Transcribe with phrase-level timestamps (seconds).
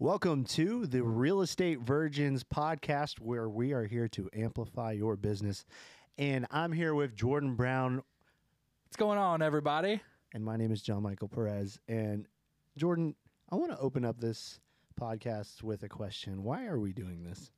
[0.00, 5.66] Welcome to the Real Estate Virgins podcast, where we are here to amplify your business.
[6.16, 8.02] And I'm here with Jordan Brown,
[8.86, 10.00] What's going on, everybody?
[10.32, 11.78] and my name is John Michael Perez.
[11.86, 12.26] And
[12.78, 13.14] Jordan,
[13.50, 14.58] I want to open up this
[14.98, 16.44] podcast with a question.
[16.44, 17.50] Why are we doing this?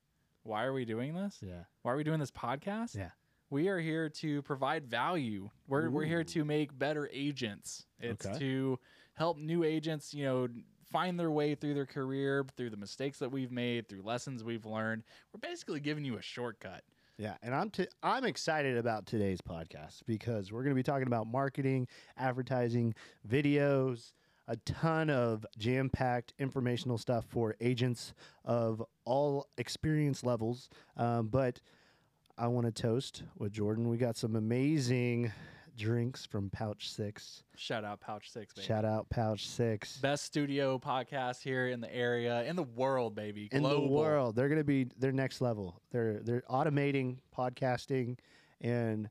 [0.42, 1.38] Why are we doing this?
[1.40, 1.62] Yeah.
[1.82, 2.96] Why are we doing this podcast?
[2.96, 3.10] Yeah.
[3.50, 5.48] We are here to provide value.
[5.68, 7.86] We're, we're here to make better agents.
[8.00, 8.38] It's Okay.
[8.40, 8.80] to
[9.14, 10.48] help new agents, you know,
[10.92, 14.66] find their way through their career, through the mistakes that we've made, through lessons we've
[14.66, 15.02] learned.
[15.32, 16.82] We're basically giving you a shortcut.
[17.18, 21.06] Yeah, and I'm t- I'm excited about today's podcast because we're going to be talking
[21.06, 22.94] about marketing, advertising,
[23.28, 24.12] videos,
[24.48, 28.12] a ton of jam-packed informational stuff for agents
[28.44, 30.68] of all experience levels.
[30.96, 31.60] Um, but
[32.36, 33.88] I want to toast with Jordan.
[33.88, 35.32] We got some amazing
[35.76, 37.42] drinks from Pouch Six.
[37.56, 38.66] Shout out Pouch Six, baby.
[38.66, 39.98] Shout out Pouch Six.
[39.98, 43.48] Best studio podcast here in the area, in the world, baby.
[43.52, 43.88] in Global.
[43.88, 44.36] the world.
[44.36, 45.80] They're going to be their next level.
[45.90, 48.18] They're they're automating podcasting,
[48.60, 49.08] and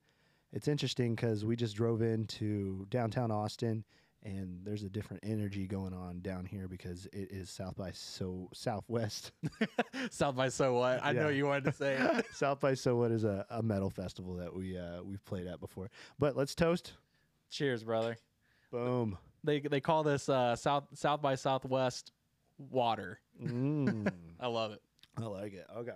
[0.53, 3.83] it's interesting because we just drove into downtown Austin,
[4.23, 8.49] and there's a different energy going on down here because it is South by so
[8.53, 9.31] Southwest.
[10.11, 10.99] South by So What?
[11.03, 11.35] I know Yeah.
[11.37, 12.25] you wanted to say it.
[12.33, 15.59] South by so what is a, a metal festival that we uh, we've played at
[15.59, 15.89] before.
[16.19, 16.93] But let's toast.
[17.49, 18.17] Cheers, brother.
[18.71, 19.17] Boom.
[19.43, 22.11] They they call this uh, South South by Southwest
[22.57, 23.19] water.
[23.43, 24.81] Mm, I love it.
[25.17, 25.65] I like it.
[25.77, 25.91] Okay.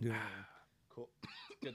[0.00, 0.14] Dude,
[0.94, 1.08] cool.
[1.62, 1.74] Good.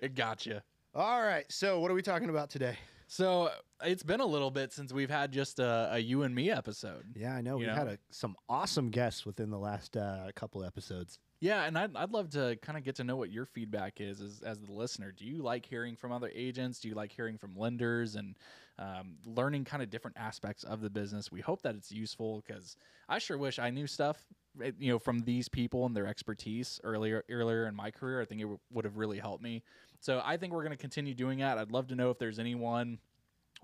[0.00, 0.60] it got you.
[0.94, 1.44] All right.
[1.50, 2.76] So, what are we talking about today?
[3.06, 3.50] So
[3.82, 7.04] it's been a little bit since we've had just a, a you and me episode.
[7.14, 7.58] Yeah, I know.
[7.58, 11.18] You We've had a, some awesome guests within the last uh, couple episodes.
[11.40, 14.20] Yeah, and I'd, I'd love to kind of get to know what your feedback is
[14.22, 15.12] as, as the listener.
[15.12, 16.80] Do you like hearing from other agents?
[16.80, 18.38] Do you like hearing from lenders and
[18.78, 21.30] um, learning kind of different aspects of the business?
[21.30, 22.76] We hope that it's useful because
[23.08, 24.24] I sure wish I knew stuff,
[24.62, 28.22] eh, you know, from these people and their expertise earlier earlier in my career.
[28.22, 29.62] I think it w- would have really helped me.
[30.06, 31.58] So I think we're going to continue doing that.
[31.58, 32.98] I'd love to know if there's anyone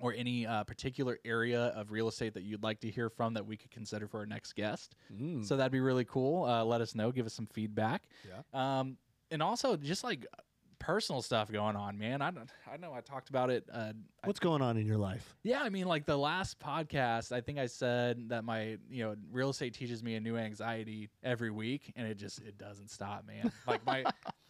[0.00, 3.46] or any uh, particular area of real estate that you'd like to hear from that
[3.46, 4.96] we could consider for our next guest.
[5.14, 5.46] Mm.
[5.46, 6.44] So that'd be really cool.
[6.44, 7.12] Uh, let us know.
[7.12, 8.08] Give us some feedback.
[8.28, 8.40] Yeah.
[8.80, 8.96] Um,
[9.30, 10.26] and also just like
[10.80, 12.20] personal stuff going on, man.
[12.20, 13.64] I don't, I know I talked about it.
[13.72, 13.92] Uh,
[14.24, 15.36] I- What's going on in your life?
[15.44, 19.14] yeah, I mean, like the last podcast, I think I said that my, you know,
[19.30, 23.28] real estate teaches me a new anxiety every week, and it just it doesn't stop,
[23.28, 23.52] man.
[23.64, 24.04] Like my,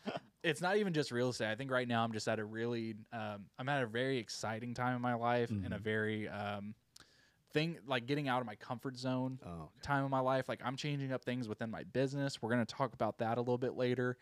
[0.42, 1.50] it's not even just real estate.
[1.50, 4.74] I think right now I'm just at a really, um, I'm at a very exciting
[4.74, 6.74] time in my life, and a very um,
[7.52, 10.48] thing like getting out of my comfort zone Oh, time of my life.
[10.48, 12.40] Like I'm changing up things within my business.
[12.40, 14.16] We're gonna talk about that a little bit later.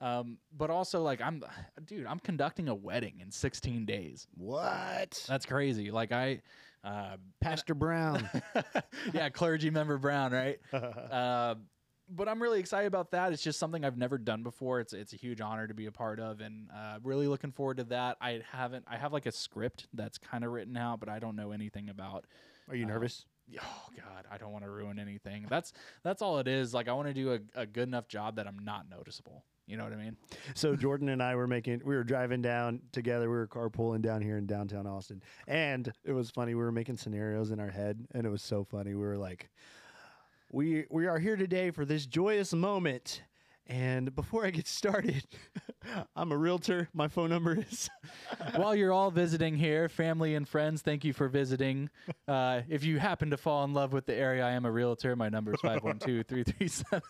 [0.00, 1.42] Um, but also like I'm,
[1.86, 4.26] dude, I'm conducting a wedding in 16 days.
[4.36, 5.24] what?
[5.28, 5.90] That's crazy.
[5.90, 6.42] Like I,
[6.84, 8.28] uh, Pastor Brown.
[9.12, 10.58] yeah, clergy member Brown, right?
[10.72, 11.54] uh,
[12.08, 13.32] but I'm really excited about that.
[13.32, 14.80] It's just something I've never done before.
[14.80, 17.78] It's it's a huge honor to be a part of, and uh, really looking forward
[17.78, 18.16] to that.
[18.20, 18.84] I haven't.
[18.88, 21.88] I have like a script that's kind of written out, but I don't know anything
[21.88, 22.26] about.
[22.68, 23.26] Are you Uh, nervous?
[23.60, 25.46] Oh God, I don't want to ruin anything.
[25.48, 26.72] That's that's all it is.
[26.72, 29.44] Like I want to do a, a good enough job that I'm not noticeable.
[29.66, 30.16] You know what I mean?
[30.54, 33.30] So Jordan and I were making, we were driving down together.
[33.30, 36.54] We were carpooling down here in downtown Austin, and it was funny.
[36.54, 38.94] We were making scenarios in our head, and it was so funny.
[38.94, 39.50] We were like,
[40.52, 43.22] "We we are here today for this joyous moment."
[43.66, 45.24] And before I get started,
[46.16, 46.88] I'm a realtor.
[46.92, 47.88] My phone number is
[48.56, 51.88] While you're all visiting here, family and friends, thank you for visiting.
[52.26, 55.14] Uh, if you happen to fall in love with the area, I am a realtor.
[55.16, 57.00] My number is 512 337.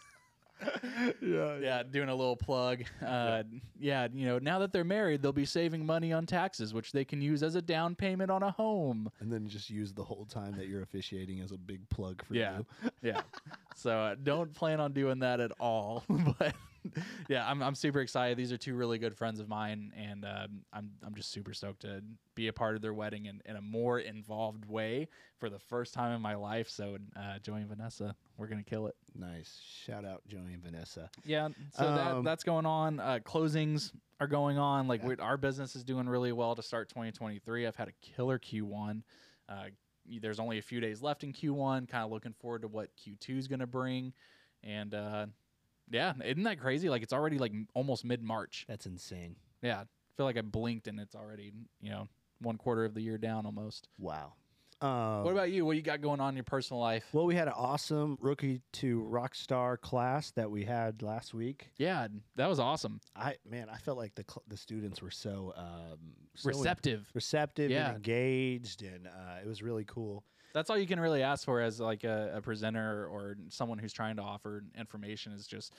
[1.20, 2.84] Yeah, Yeah, doing a little plug.
[3.04, 3.42] Uh,
[3.78, 7.04] yeah, you know, now that they're married, they'll be saving money on taxes, which they
[7.04, 9.10] can use as a down payment on a home.
[9.20, 12.34] And then just use the whole time that you're officiating as a big plug for
[12.34, 12.58] Yeah.
[12.58, 12.90] you.
[13.02, 13.22] Yeah.
[13.74, 16.04] so uh, don't plan on doing that at all.
[16.38, 16.54] but
[17.28, 18.36] yeah, I'm, I'm super excited.
[18.36, 21.82] These are two really good friends of mine, and um, I'm I'm just super stoked
[21.82, 22.02] to
[22.34, 25.94] be a part of their wedding in, in a more involved way for the first
[25.94, 26.68] time in my life.
[26.68, 28.96] So uh, Joey and Vanessa, we're gonna kill it.
[29.14, 29.60] Nice.
[29.84, 31.10] Shout out Joey and Vanessa.
[31.24, 33.00] Yeah, so Um, that that's going on.
[33.00, 34.88] Uh, closings are going on.
[34.88, 35.08] Like Yeah.
[35.08, 37.66] we our business is doing really well to start 2023.
[37.66, 39.02] I've had a killer Q1.
[39.48, 39.64] Uh,
[40.20, 41.88] there's only a few days left in Q1.
[41.88, 44.12] Kind of looking forward to what Q2 is going to bring,
[44.64, 45.26] and uh,
[45.92, 46.88] yeah, isn't that crazy?
[46.88, 48.64] Like it's already like almost mid March.
[48.68, 49.36] That's insane.
[49.62, 49.84] Yeah, I
[50.16, 52.08] feel like I blinked and it's already you know
[52.40, 53.88] one quarter of the year down almost.
[53.98, 54.32] Wow.
[54.80, 55.64] Um, what about you?
[55.64, 57.04] What you got going on in your personal life?
[57.12, 61.70] Well, we had an awesome rookie to rock star class that we had last week.
[61.76, 63.00] Yeah, that was awesome.
[63.14, 65.98] I man, I felt like the cl- the students were so um,
[66.34, 67.06] so en- Receptive.
[67.14, 67.86] receptive, Yeah.
[67.90, 70.24] and engaged, and uh, it was really cool.
[70.52, 73.92] That's all you can really ask for as like a, a presenter or someone who's
[73.92, 75.74] trying to offer information is just,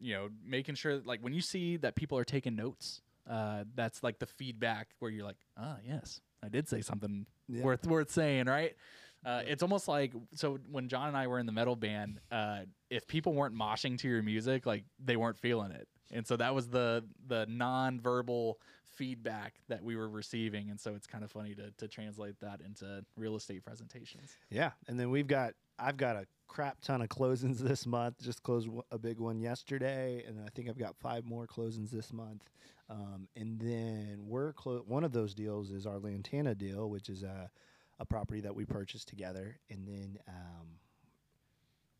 [0.00, 3.64] you know, making sure that, like when you see that people are taking notes, uh,
[3.74, 7.64] that's like the feedback where you're like, ah, yes, I did say something Yeah.
[7.64, 8.74] worth worth saying, right?
[9.24, 12.60] Uh, it's almost like so when John and I were in the metal band, uh,
[12.90, 16.54] if people weren't moshing to your music, like they weren't feeling it, and so that
[16.54, 21.54] was the the non-verbal feedback that we were receiving, and so it's kind of funny
[21.54, 24.36] to to translate that into real estate presentations.
[24.50, 28.22] Yeah, and then we've got I've got a crap ton of closings this month.
[28.22, 32.12] Just closed a big one yesterday, and I think I've got five more closings this
[32.12, 32.50] month.
[32.90, 37.22] Um, and then we're clo- one of those deals is our Lantana deal, which is
[37.22, 37.50] a
[37.98, 40.66] a property that we purchased together, and then um,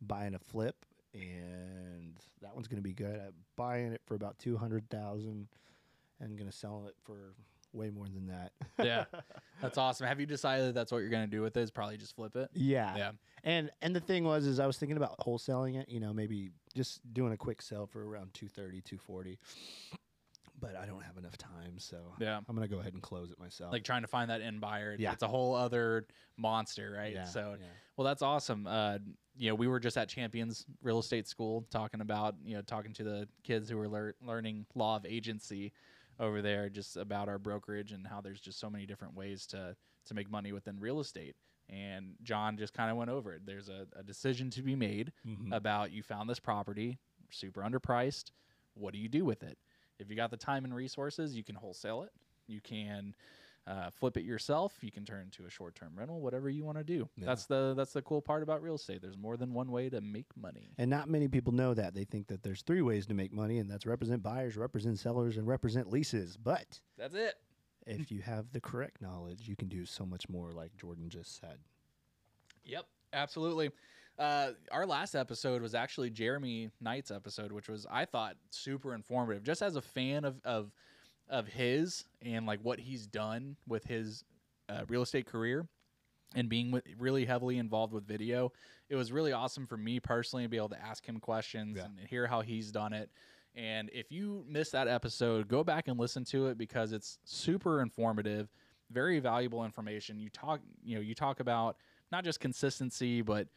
[0.01, 0.85] buying a flip,
[1.15, 3.19] and that one's going to be good.
[3.19, 5.47] I'm buying it for about two hundred thousand,
[6.19, 7.33] and going to sell it for
[7.73, 8.51] way more than that.
[8.85, 9.05] Yeah,
[9.61, 10.05] that's awesome.
[10.05, 11.61] Have you decided that's what you're gonna do with it?
[11.61, 12.49] Is probably just flip it.
[12.53, 12.95] Yeah.
[12.95, 13.11] Yeah.
[13.43, 16.51] And and the thing was is I was thinking about wholesaling it, you know, maybe
[16.75, 19.39] just doing a quick sell for around 230, 240.
[20.59, 22.37] But I don't have enough time, so Yeah.
[22.37, 23.71] I'm going to go ahead and close it myself.
[23.73, 24.95] Like trying to find that end buyer.
[24.97, 25.11] Yeah.
[25.11, 26.05] It's a whole other
[26.37, 27.13] monster, right?
[27.13, 27.65] yeah, So yeah.
[27.97, 28.65] Well, that's awesome.
[28.67, 28.99] Uh,
[29.37, 32.93] you know, we were just at Champions Real Estate School talking about, you know, talking
[32.93, 35.73] to the kids who were lear- learning law of agency
[36.19, 39.75] over there, just about our brokerage and how there's just so many different ways to
[40.05, 41.35] to make money within real estate.
[41.67, 43.41] And John just kind of went over it.
[43.45, 45.51] There's a, a decision to be made Mhm.
[45.53, 46.99] about you found this property
[47.31, 48.31] super underpriced.
[48.75, 49.57] What do you do with it?
[49.99, 52.11] If you got the time and resources, you can wholesale it.
[52.47, 53.15] You can
[53.67, 54.73] uh, flip it yourself.
[54.81, 56.21] You can turn it into a short-term rental.
[56.21, 57.09] Whatever you want to do.
[57.17, 57.25] Yeah.
[57.25, 59.01] That's the that's the cool part about real estate.
[59.01, 60.69] There's more than one way to make money.
[60.77, 61.95] And not many people know that.
[61.95, 65.37] They think that there's three ways to make money, and that's represent buyers, represent sellers,
[65.37, 66.37] and represent leases.
[66.37, 67.35] But That's it.
[67.87, 71.39] if you have the correct knowledge, you can do so much more, like Jordan just
[71.39, 71.57] said.
[72.65, 73.71] Yep, absolutely.
[74.17, 79.43] Uh, our last episode was actually Jeremy Knight's episode, which was I thought super informative.
[79.43, 80.71] Just as a fan of of
[81.29, 84.23] of his and like what he's done with his
[84.69, 85.67] uh, real estate career
[86.35, 88.51] and being with, really heavily involved with video,
[88.89, 91.85] it was really awesome for me personally to be able to ask him questions Yeah.
[91.85, 93.09] and hear how he's done it.
[93.55, 97.81] And if you missed that episode, go back and listen to it because it's super
[97.81, 98.49] informative,
[98.91, 100.19] very valuable information.
[100.19, 101.77] You talk, you know, you talk about
[102.11, 103.47] not just consistency, but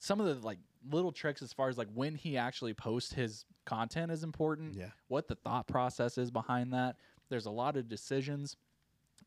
[0.00, 0.58] some of the like
[0.90, 4.74] little tricks as far as like when he actually posts his content is important.
[4.74, 4.86] Yeah.
[5.08, 6.96] What the thought process is behind that.
[7.28, 8.56] There's a lot of decisions,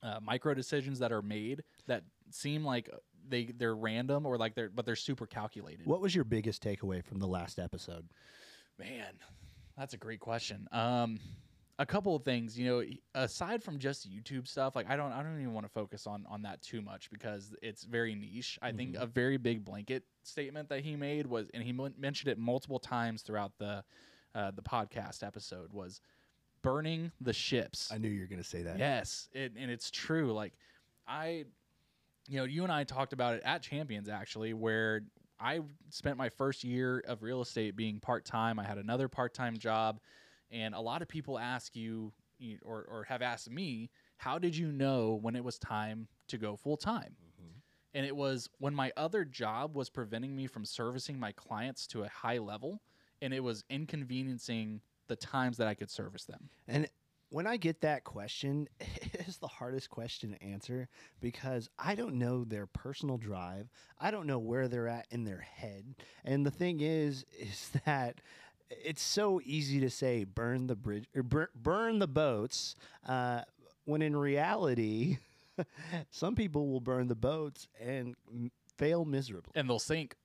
[0.02, 2.90] uh, micro decisions that are made that seem like
[3.30, 5.86] they they're random or like they're but they're super calculated.
[5.86, 8.10] What was your biggest takeaway from the last episode?
[8.78, 9.14] Man,
[9.78, 10.68] that's a great question.
[10.72, 11.20] Um,
[11.80, 12.84] a couple of things, you know,
[13.16, 16.26] aside from just YouTube stuff, like I don't, I don't even want to focus on
[16.30, 18.60] on that too much because it's very niche.
[18.62, 19.02] I think Mhm.
[19.02, 22.80] a very big blanket statement that he made was, and he mon- mentioned it multiple
[22.80, 23.84] times throughout the
[24.36, 26.00] uh, the podcast episode was
[26.62, 27.92] burning the ships.
[27.92, 28.78] I knew you were going to say that.
[28.80, 30.32] Yes, it, and it's true.
[30.32, 30.54] Like
[31.08, 31.46] I,
[32.28, 35.02] you know, you and I talked about it at Champions actually, where
[35.40, 38.60] I spent my first year of real estate being part time.
[38.60, 40.00] I had another part time job,
[40.54, 42.14] and a lot of people ask you,
[42.64, 46.56] or or have asked me, how did you know when it was time to go
[46.56, 47.18] full time?
[47.22, 47.62] Mhm.
[47.94, 52.04] And it was when my other job was preventing me from servicing my clients to
[52.04, 52.82] a high level,
[53.22, 56.50] and it was inconveniencing the times that I could service them.
[56.68, 56.90] And
[57.30, 60.88] when I get that question, it is the hardest question to answer
[61.20, 63.70] because I don't know their personal drive.
[64.00, 65.96] I don't know where they're at in their head.
[66.24, 68.22] And the thing is, is that
[68.84, 72.76] it's so easy to say burn the bridge or bur- burn the boats,
[73.08, 73.42] uh,
[73.86, 75.18] when in reality,
[76.10, 79.52] some people will burn the boats and m- fail miserably.
[79.56, 80.16] and they'll sink.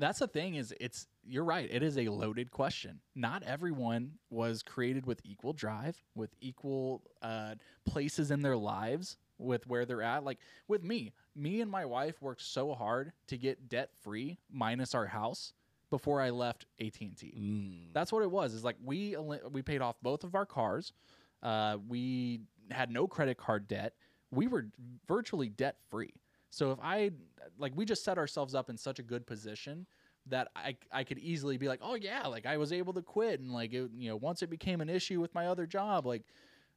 [0.00, 1.68] That's the thing is it's you're right.
[1.70, 3.00] It is a loaded question.
[3.16, 9.66] Not everyone was created with equal drive, with equal uh, places in their lives with
[9.66, 10.22] where they're at.
[10.24, 10.38] Like
[10.68, 15.06] with me, me and my wife worked so hard to get debt free minus our
[15.06, 15.52] house
[15.90, 17.34] before I left AT&T.
[17.38, 17.92] Mm.
[17.92, 18.54] That's what it was.
[18.54, 19.16] Is like we
[19.50, 20.92] we paid off both of our cars.
[21.42, 22.40] Uh, we
[22.70, 23.94] had no credit card debt.
[24.30, 24.66] We were
[25.06, 26.12] virtually debt free.
[26.50, 27.10] So if I
[27.58, 29.86] like, we just set ourselves up in such a good position
[30.26, 33.40] that I I could easily be like, oh yeah, like I was able to quit
[33.40, 36.22] and like it, you know once it became an issue with my other job, like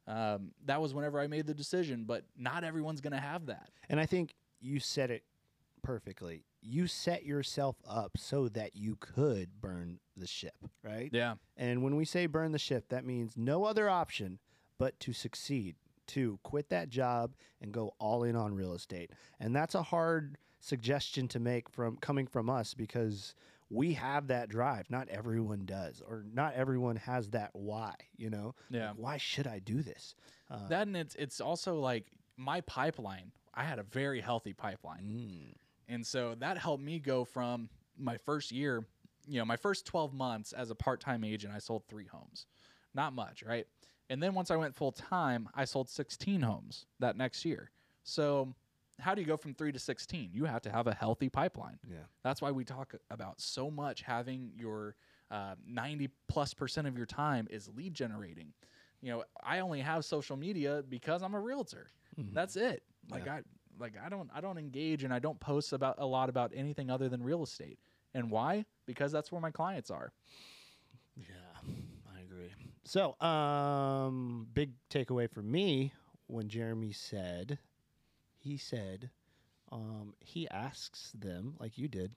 [0.06, 2.04] um, that was whenever I made the decision.
[2.04, 3.70] But not everyone's gonna have that.
[3.88, 5.24] And I think you said it
[5.82, 6.44] perfectly.
[6.60, 11.10] You set yourself up so that you could burn the ship, right?
[11.12, 14.38] Yeah, And when we say burn the ship, that means no other option
[14.78, 15.76] but to succeed,
[16.08, 19.10] to quit that job and go all in on real estate.
[19.40, 23.34] And that's a hard suggestion to make from coming from us because
[23.70, 24.90] we have that drive.
[24.90, 27.94] Not everyone does, or not everyone has that why.
[28.16, 28.90] You know, Yeah.
[28.90, 30.14] Like, why should I do this?
[30.50, 33.32] Uh, That and it's it's also like my pipeline.
[33.54, 35.02] I had a very healthy pipeline.
[35.04, 35.54] mm,
[35.92, 37.68] And so that helped me go from
[37.98, 38.82] my first year,
[39.28, 42.46] you know, my first 12 months as a part time agent, I sold three homes.
[42.94, 43.66] Not much, right?
[44.08, 47.70] And then once I went full time, I sold 16 homes that next year.
[48.04, 48.54] So,
[49.00, 50.30] how do you go from three to 16?
[50.32, 51.78] You have to have a healthy pipeline.
[51.88, 54.96] yeah, That's why we talk about so much having your
[55.30, 58.52] uh, 90 plus percent of your time is lead generating.
[59.02, 61.88] You know, I only have social media because I'm a realtor.
[62.18, 62.32] Mhm.
[62.32, 62.82] That's it.
[63.10, 63.42] Like I
[63.78, 66.90] like I don't I don't engage and I don't post about a lot about anything
[66.90, 67.78] other than real estate.
[68.14, 68.66] And why?
[68.86, 70.12] Because that's where my clients are.
[71.16, 71.72] Yeah,
[72.14, 72.52] I agree.
[72.84, 75.92] So, um, big takeaway for me
[76.26, 77.58] when Jeremy said,
[78.38, 79.10] he said,
[79.70, 82.12] um, he asks them like you did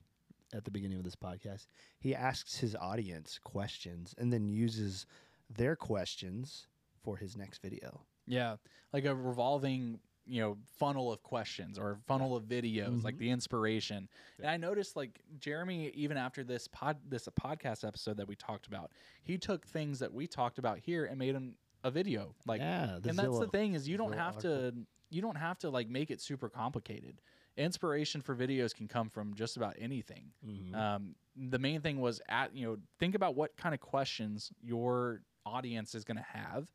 [0.52, 1.66] at the beginning of this podcast.
[1.98, 5.06] He asks his audience questions and then uses
[5.54, 6.66] their questions
[7.02, 8.00] for his next video.
[8.26, 8.56] Yeah,
[8.92, 13.18] like a revolving, you know, funnel of questions or funnel of videos, like Mhm.
[13.18, 14.08] the inspiration.
[14.38, 18.66] And I noticed, like Jeremy, even after this pod, this podcast episode that we talked
[18.66, 18.92] about,
[19.22, 22.34] he took things that we talked about here and made them a video.
[22.44, 24.74] Like, yeah, the and that's the thing is, you don't Zillow have to,
[25.10, 27.20] you don't have to like make it super complicated.
[27.56, 30.32] Inspiration for videos can come from just about anything.
[30.44, 30.74] Mhm.
[30.74, 35.22] Um, the main thing was at you know think about what kind of questions your
[35.44, 36.68] audience is going to have,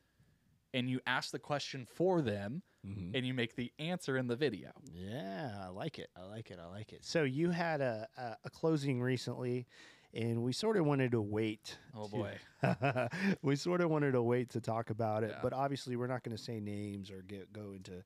[0.74, 3.12] and you ask the question for them, Mhm.
[3.16, 4.72] and you make the answer in the video.
[4.94, 6.10] Yeah, I like it.
[6.16, 6.60] I like it.
[6.60, 7.06] I like it.
[7.06, 9.68] So you had a, a, a closing recently,
[10.14, 11.78] and we sort of wanted to wait.
[11.96, 12.38] Oh to- boy,
[13.44, 15.40] we sort of wanted to wait to talk about it, Yeah.
[15.44, 18.04] but obviously we're not going to say names or get go into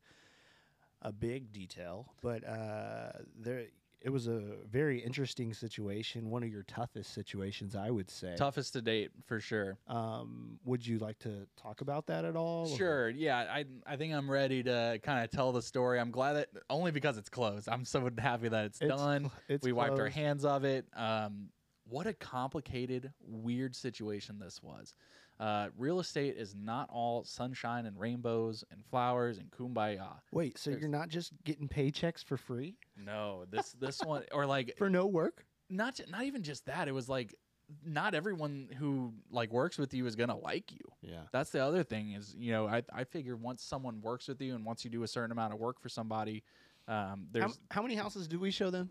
[1.01, 2.11] a big detail.
[2.21, 3.67] But uh, there,
[4.05, 6.29] it was a very interesting situation.
[6.29, 8.35] One of your toughest situations, I would say.
[8.37, 9.79] toughest to date for sure.
[9.87, 12.67] Um, would you like to talk about that at all?
[12.77, 15.99] Sure, yeah, I I think I'm ready to kind of tell the story.
[15.99, 17.67] I'm glad that only because it's closed.
[17.67, 19.31] I'm so happy that it's, It's done.
[19.49, 20.85] it's we wiped our hands of it.
[20.95, 21.49] Um,
[21.87, 24.93] what a complicated, weird situation this was.
[25.39, 30.13] Uh, real estate is not all sunshine and rainbows and flowers and kumbaya.
[30.31, 34.45] Wait, so There's- you're not just getting paychecks for free No, this this one or
[34.45, 35.45] like for no work?
[35.69, 36.87] not not even just that.
[36.87, 37.35] It was like
[37.83, 40.79] not everyone who like works with you is gonna like you.
[41.01, 41.23] Yeah.
[41.33, 44.55] That's the other thing is you know I I figure once someone works with you
[44.55, 46.43] and once you do a certain amount of work for somebody,
[46.87, 48.89] um, How, there's how many houses do we show them?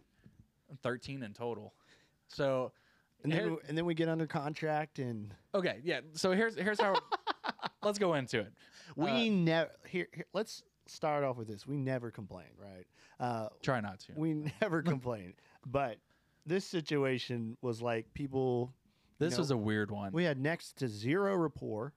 [0.82, 1.72] 13 in total.
[2.28, 2.72] So
[3.24, 6.00] And then, Here- we- and then we get under contract, and okay, yeah.
[6.12, 6.94] So here's here's how.
[7.82, 8.52] let's go into it.
[8.96, 9.70] we Uh, never.
[9.88, 11.66] Here, here, let's start off with this.
[11.66, 12.86] We never complain, right?
[13.18, 14.12] Uh, Try not to.
[14.16, 15.34] we never complain,
[15.66, 15.96] but
[16.46, 18.72] this situation was like people.
[19.18, 20.12] This know, was a weird one.
[20.12, 21.94] We had next to zero rapport.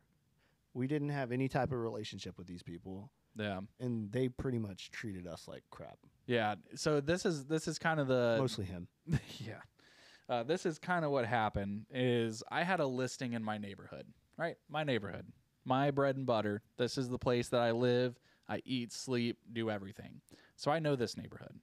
[0.73, 4.91] We didn't have any type of relationship with these people, yeah, and they pretty much
[4.91, 5.97] treated us like crap.
[6.27, 6.55] yeah.
[6.75, 8.87] So this is this is kind of the Mostly him.
[9.39, 9.59] yeah.
[10.29, 14.05] Uh, this is kind of what happened is I had a listing in my neighborhood,
[14.37, 14.57] right?
[14.69, 15.25] My neighborhood,
[15.63, 16.61] my bread and butter.
[16.77, 18.19] This is the place that I live.
[18.49, 20.21] I eat, sleep, do everything.
[20.55, 21.59] So I know this neighborhood.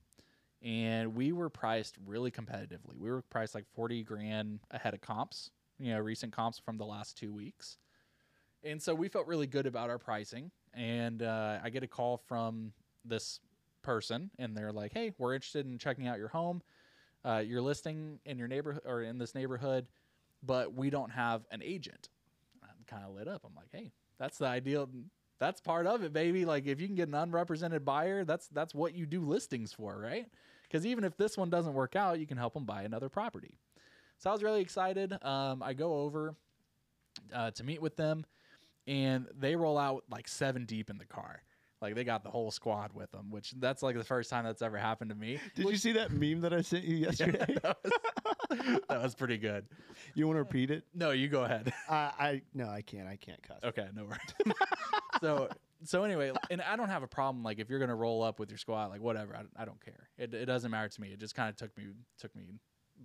[0.63, 2.97] And we were priced really competitively.
[2.99, 6.87] We were priced like 40 grand ahead of comps, you know, recent comps from the
[6.87, 7.77] last two weeks.
[8.63, 10.51] And so we felt really good about our pricing.
[10.73, 12.73] And uh, I get a call from
[13.05, 13.41] this
[13.83, 16.63] person, and they're like, hey, we're interested in checking out your home
[17.25, 19.87] uh, your listing in your neighborhood or in this neighborhood,
[20.43, 22.09] but we don't have an agent.
[22.63, 23.43] I'm kind of lit up.
[23.45, 24.89] I'm like, hey, that's the ideal.
[25.41, 26.45] That's part of it, baby.
[26.45, 29.99] Like if you can get an unrepresented buyer, that's that's what you do listings for,
[29.99, 30.27] right?
[30.63, 33.55] Because even if this one doesn't work out, you can help them buy another property.
[34.19, 35.13] So I was really excited.
[35.23, 36.35] Um, I go over
[37.33, 38.25] uh, to meet with them,
[38.87, 41.43] and they roll out like seven deep in the car.
[41.85, 44.63] Like they got the whole squad with them, which that's like the first time that's
[44.63, 45.39] ever happened to me.
[45.55, 47.59] Did you see that meme that I sent you yesterday?
[47.63, 49.67] that, was, that was pretty good.
[50.15, 50.85] you want to repeat it?
[50.95, 51.75] No, you go ahead.
[51.91, 53.07] I, I no, I can't.
[53.07, 53.59] I can't cuss.
[53.63, 54.57] okay, no worries.
[55.21, 55.51] so
[55.83, 58.49] so anyway, and I don't have a problem like if you're gonna roll up with
[58.51, 60.09] your squad, like whatever, I, I don't care.
[60.17, 61.09] It, it doesn't matter to me.
[61.09, 61.85] It just kind of took me
[62.19, 62.45] took me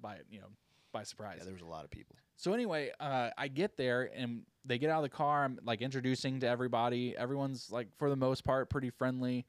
[0.02, 0.48] by you know
[0.92, 1.38] by surprise.
[1.40, 2.16] Yeah, there was a lot of people.
[2.38, 5.44] So anyway, uh, I get there and they get out of the car.
[5.44, 7.16] I'm like introducing to everybody.
[7.18, 9.46] Everyone's like for the most part pretty friendly,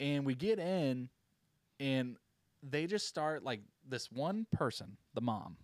[0.00, 1.08] and we get in,
[1.80, 2.16] and
[2.62, 5.56] they just start like this one person, the mom,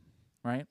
[0.45, 0.66] right?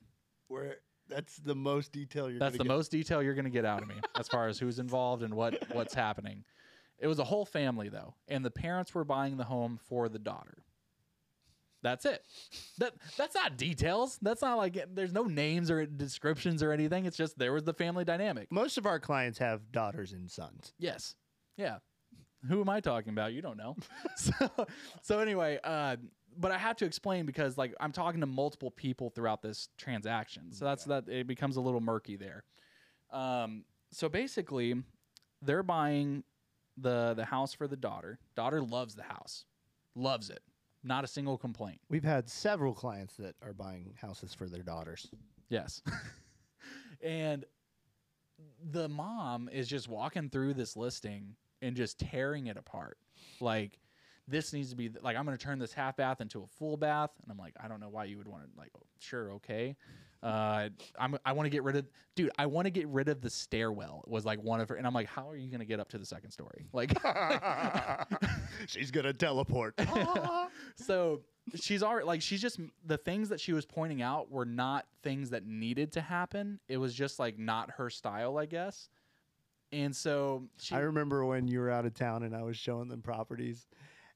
[0.48, 0.76] Where
[1.08, 2.38] that's the most detail you're.
[2.38, 4.78] That's the gonna most detail you're gonna get out of me as far as who's
[4.78, 6.44] involved and what what's happening.
[6.98, 10.18] It was a whole family though, and the parents were buying the home for the
[10.18, 10.62] daughter.
[11.82, 12.22] That's it.
[12.78, 14.18] That that's not details.
[14.20, 17.06] That's not like there's no names or descriptions or anything.
[17.06, 18.50] It's just there was the family dynamic.
[18.50, 20.74] Most of our clients have daughters and sons.
[20.78, 21.14] Yes.
[21.56, 21.78] Yeah.
[22.48, 23.32] Who am I talking about?
[23.32, 23.76] You don't know.
[24.16, 24.50] so,
[25.02, 25.96] so anyway, uh,
[26.36, 30.52] but I have to explain because like I'm talking to multiple people throughout this transaction.
[30.52, 32.44] So that's that it becomes a little murky there.
[33.10, 34.74] Um, so basically,
[35.42, 36.24] they're buying
[36.76, 38.18] the the house for the daughter.
[38.36, 39.44] Daughter loves the house,
[39.94, 40.40] loves it.
[40.82, 41.80] Not a single complaint.
[41.90, 45.10] We've had several clients that are buying houses for their daughters.
[45.48, 45.82] Yes.
[47.02, 47.44] and
[48.70, 52.96] the mom is just walking through this listing and just tearing it apart.
[53.40, 53.78] Like
[54.26, 56.76] this needs to be like I'm going to turn this half bath into a full
[56.76, 59.32] bath and I'm like I don't know why you would want to like oh, sure
[59.32, 59.76] okay.
[60.22, 62.30] Uh, I'm I want to get rid of dude.
[62.38, 64.04] I want to get rid of the stairwell.
[64.06, 65.98] Was like one of her, and I'm like, how are you gonna get up to
[65.98, 66.66] the second story?
[66.72, 66.92] Like,
[68.66, 69.80] She's gonna teleport.
[70.76, 71.22] so
[71.54, 75.30] she's already like she's just the things that she was pointing out were not things
[75.30, 76.60] that needed to happen.
[76.68, 78.88] It was just like not her style, I guess.
[79.72, 82.88] And so she, I remember when you were out of town and I was showing
[82.88, 83.66] them properties,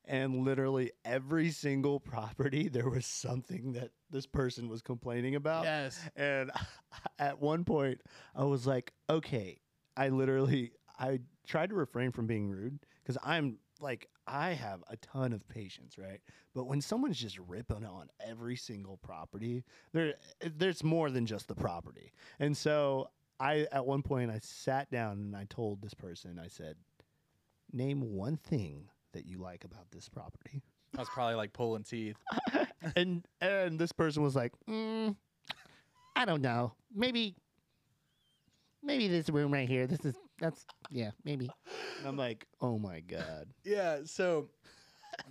[0.05, 5.65] and literally every single property there was something that this person was complaining about.
[5.65, 6.51] yes, And
[7.19, 8.01] at one point,
[8.35, 9.59] I was like, okay,
[9.97, 14.97] I literally, I tried to refrain from being rude because I'm like, I have a
[14.99, 16.21] ton of patience, right?
[16.55, 21.57] But when someone's just ripping on every single property, there, there's more than just the
[21.57, 22.13] property.
[22.39, 26.47] And so I, at one point, I sat down and I told this person, I
[26.47, 26.77] said,
[27.73, 30.63] name one thing that you like about this property.
[30.97, 32.17] I was probably like pulling teeth.
[32.97, 35.15] and and this person was like, mm,
[36.17, 37.35] I don't know, maybe,
[38.83, 39.87] maybe this room right here.
[39.87, 41.51] This is that's yeah, maybe.
[41.99, 43.49] And I'm like, oh my god.
[43.65, 44.49] Yeah, so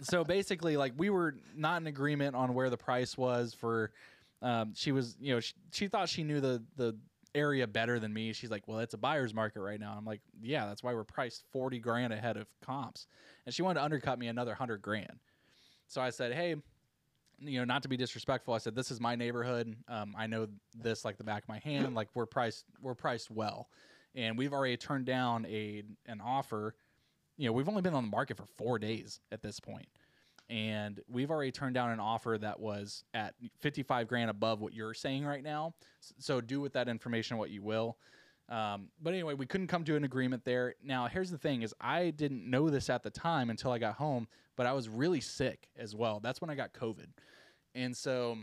[0.01, 3.91] so basically like we were not in agreement on where the price was for
[4.41, 6.95] um she was, you know, she, she thought she knew the the
[7.35, 8.31] area better than me.
[8.33, 11.03] She's like, "Well, it's a buyer's market right now." I'm like, "Yeah, that's why we're
[11.03, 13.07] priced 40 grand ahead of comps."
[13.45, 15.19] And she wanted to undercut me another 100 grand.
[15.93, 16.55] So I said, "Hey,
[17.39, 19.75] you know, not to be disrespectful, I said this is my neighborhood.
[19.87, 21.93] Um, I know this like the back of my hand.
[21.95, 23.69] Like we're priced, we're priced well,
[24.15, 26.75] and we've already turned down a an offer.
[27.37, 29.87] You know, we've only been on the market for four days at this point,
[30.49, 34.73] and we've already turned down an offer that was at fifty five grand above what
[34.73, 35.75] you're saying right now.
[36.17, 37.97] So do with that information what you will.
[38.49, 40.75] Um, but anyway, we couldn't come to an agreement there.
[40.83, 43.95] Now, here's the thing: is I didn't know this at the time until I got
[43.95, 46.19] home, but I was really sick as well.
[46.19, 47.07] That's when I got COVID,
[47.73, 48.37] and so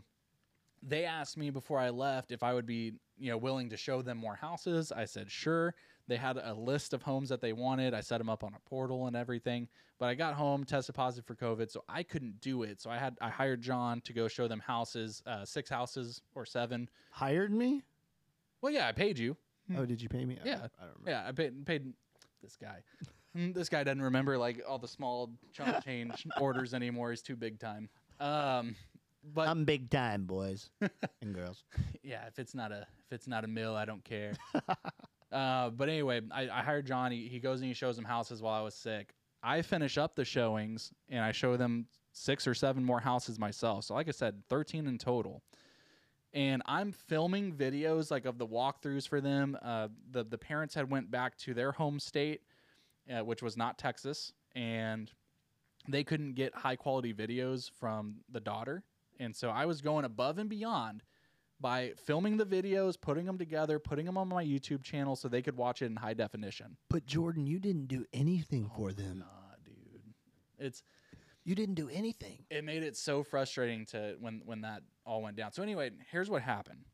[0.83, 4.03] they asked me before I left if I would be, you know, willing to show
[4.03, 4.93] them more houses.
[4.93, 5.75] I said sure.
[6.09, 7.95] They had a list of homes that they wanted.
[7.95, 9.69] I set them up on a portal and everything.
[9.99, 12.81] But I got home, tested positive for COVID, so I couldn't do it.
[12.81, 16.45] So I had I hired John to go show them houses, uh, six houses or
[16.45, 16.89] seven.
[17.11, 17.83] Hired me?
[18.63, 19.37] Well, yeah, I paid you.
[19.77, 20.39] Oh, did you pay me?
[20.43, 20.55] I Yeah.
[20.57, 21.11] don't- I don't remember.
[21.11, 21.93] Yeah, I paid paid
[22.43, 22.83] this guy.
[23.37, 27.11] Mm, this guy doesn't remember like all the small chunk change orders anymore.
[27.11, 27.89] He's too big time.
[28.19, 28.75] Um,
[29.35, 30.71] but I'm big time, boys
[31.23, 31.65] and girls.
[32.03, 34.33] yeah, if it's not a if it's not a mill, I don't care.
[35.33, 37.13] uh, but anyway, I, I hired John.
[37.13, 39.15] He, he goes and he shows them houses while I was sick.
[39.43, 43.85] I finish up the showings and I show them six or seven more houses myself.
[43.85, 45.43] So like I said, thirteen in total.
[46.33, 49.59] And I'm filming videos like of the walkthroughs for them.
[49.61, 52.43] Uh, the the parents had went back to their home state,
[53.13, 55.11] uh, which was not Texas, and
[55.89, 58.85] they couldn't get high quality videos from the daughter.
[59.19, 61.03] And so I was going above and beyond
[61.61, 65.43] by filming the videos, putting them together, putting them on my YouTube channel so they
[65.43, 66.77] could watch it in high definition.
[66.89, 69.19] But Jordan, you didn't do anything for Oh, them.
[69.19, 70.15] Nah, dude.
[70.59, 70.83] It's
[71.51, 72.45] You didn't do anything.
[72.49, 75.51] it made it so frustrating to when when that all went down.
[75.51, 76.85] So anyway, here's what happened.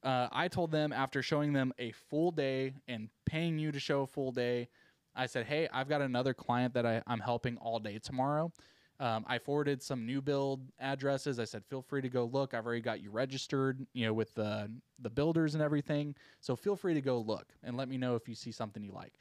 [0.00, 4.02] Uh, I told them after showing them a full day and paying you to show
[4.02, 4.68] a full day,
[5.16, 8.52] I said, "Hey, I've got another client that I, I'm helping all day tomorrow."
[9.00, 11.40] Um, I forwarded some new build addresses.
[11.40, 12.54] I said, "Feel free to go look.
[12.54, 16.14] I've already got you registered, you know, with the the builders and everything.
[16.38, 18.92] So feel free to go look and let me know if you see something you
[18.92, 19.14] like."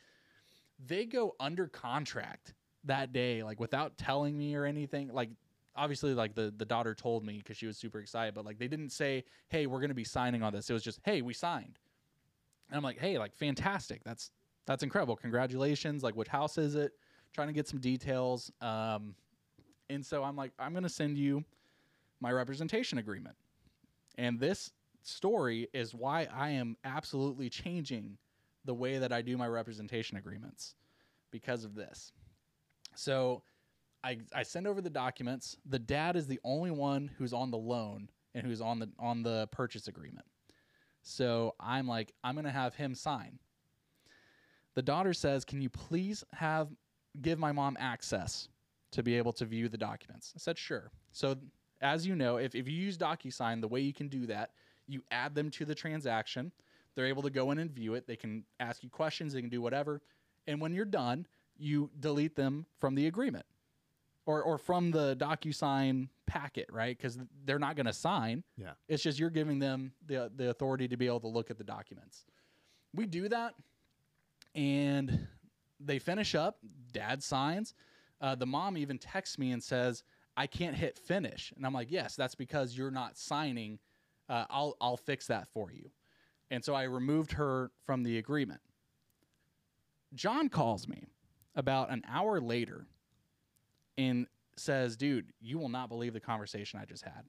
[0.86, 2.54] They go under contract
[2.86, 5.10] that day, like without telling me or anything.
[5.14, 5.30] Like
[5.76, 8.68] obviously like the the daughter told me because she was super excited but like they
[8.68, 10.70] didn't say hey we're to be signing on this.
[10.70, 11.80] It was just hey we signed.
[12.70, 14.04] And i'm like hey like fantastic.
[14.04, 14.32] That's
[14.66, 15.16] that's incredible.
[15.16, 16.04] Congratulations.
[16.04, 16.94] Like which house is it?
[17.34, 19.16] Trying to get some details um
[19.90, 21.44] and so i'm like i'm to send you
[22.22, 23.36] my representation agreement.
[24.18, 28.18] And this story is why i am absolutely changing
[28.66, 30.76] the way that i do my representation agreements
[31.32, 32.14] because of this
[32.96, 33.44] so
[34.04, 35.58] I I send over the documents.
[35.66, 39.24] The dad is the only one who's on the loan and who's on the on
[39.24, 40.26] the purchase agreement.
[41.02, 43.40] So I'm like, I'm gonna have him sign.
[44.76, 46.70] The daughter says, "Can you please have
[47.22, 48.50] give my mom access
[48.92, 51.38] to be able to view the documents?" I said, "Sure." So
[51.82, 54.52] as you know, if if you use DocuSign, the way you can do that,
[54.88, 56.52] you add them to the transaction.
[56.96, 58.08] They're able to go in and view it.
[58.08, 59.34] They can ask you questions.
[59.34, 60.02] They can do whatever.
[60.48, 61.26] And when you're done,
[61.58, 63.46] you delete them from the agreement
[64.26, 66.98] or, or from the DocuSign packet, right?
[66.98, 68.44] Because they're not going to sign.
[68.58, 68.72] Yeah.
[68.88, 71.64] It's just you're giving them the, the authority to be able to look at the
[71.64, 72.26] documents.
[72.94, 73.56] We do that,
[74.56, 75.28] and
[75.80, 76.58] they finish up.
[76.92, 77.74] Dad signs.
[78.22, 80.04] Uh, the mom even texts me and says,
[80.38, 81.52] I can't hit finish.
[81.56, 83.80] And I'm like, yes, that's because you're not signing.
[84.30, 85.90] Uh, I'll, I'll fix that for you.
[86.50, 88.62] And so I removed her from the agreement.
[90.14, 91.08] John calls me
[91.56, 92.86] about an hour later
[93.98, 97.26] and says, "Dude, you will not believe the conversation I just had."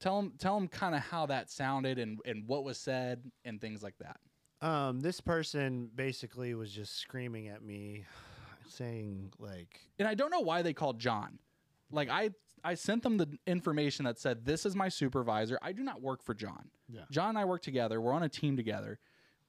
[0.00, 3.60] Tell him, tell him kind of how that sounded and and what was said and
[3.60, 4.18] things like that.
[4.66, 8.04] Um, this person basically was just screaming at me,
[8.68, 11.38] saying like, And I don't know why they called John.
[11.90, 12.30] Like I
[12.64, 15.58] I sent them the information that said this is my supervisor.
[15.62, 16.70] I do not work for John.
[16.88, 17.02] Yeah.
[17.10, 18.00] John and I work together.
[18.00, 18.98] We're on a team together.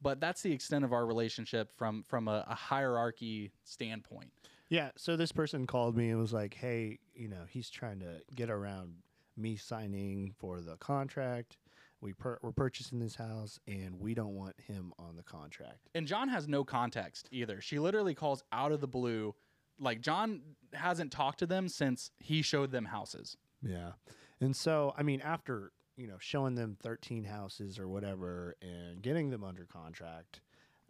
[0.04, 4.32] But that's the extent of our relationship from from a, a hierarchy standpoint.
[4.70, 8.22] Yeah, so this person called me and was like, "Hey, you know, he's trying to
[8.36, 8.96] get around
[9.38, 11.58] me signing for the contract.
[12.02, 16.06] We per- we're purchasing this house, and we don't want him on the contract." And
[16.06, 17.62] John has no context either.
[17.62, 19.36] She literally calls out of the blue.
[19.80, 20.42] Like John
[20.74, 23.38] hasn't talked to them since he showed them houses.
[23.62, 23.94] Yeah,
[24.42, 29.30] and so I mean, after you know showing them thirteen houses or whatever, and getting
[29.30, 30.42] them under contract,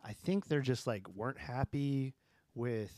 [0.03, 2.13] I think they're just like weren't happy
[2.55, 2.91] with.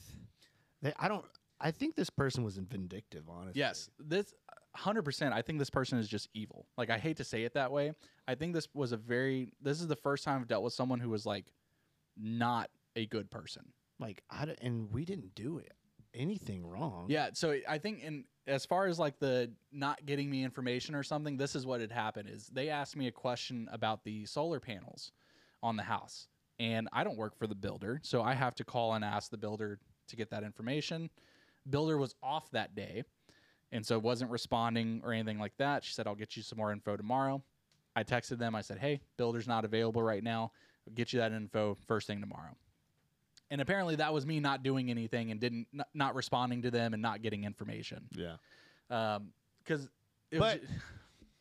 [0.81, 1.25] They, I don't.
[1.59, 3.61] I think this person was vindictive, honestly.
[3.61, 4.33] Yes, this
[4.77, 5.31] 100%.
[5.31, 6.67] I think this person is just evil.
[6.77, 7.93] Like I hate to say it that way.
[8.27, 10.99] I think this was a very this is the first time I've dealt with someone
[10.99, 11.45] who was like
[12.17, 13.63] not a good person.
[13.99, 15.73] like I and we didn't do it
[16.13, 17.05] anything wrong.
[17.09, 21.03] Yeah, so I think in as far as like the not getting me information or
[21.03, 24.59] something, this is what had happened is they asked me a question about the solar
[24.59, 25.11] panels
[25.63, 26.27] on the house.
[26.59, 29.37] And I don't work for the builder, so I have to call and ask the
[29.37, 31.09] builder to get that information.
[31.69, 33.03] Builder was off that day,
[33.71, 35.83] and so wasn't responding or anything like that.
[35.83, 37.43] She said, "I'll get you some more info tomorrow."
[37.95, 38.55] I texted them.
[38.55, 40.53] I said, "Hey, builder's not available right now.
[40.87, 42.55] I'll get you that info first thing tomorrow."
[43.51, 46.93] And apparently, that was me not doing anything and didn't not, not responding to them
[46.93, 48.05] and not getting information.
[48.11, 48.35] Yeah.
[48.89, 49.29] Um,
[49.63, 49.89] because
[50.31, 50.69] it But- was,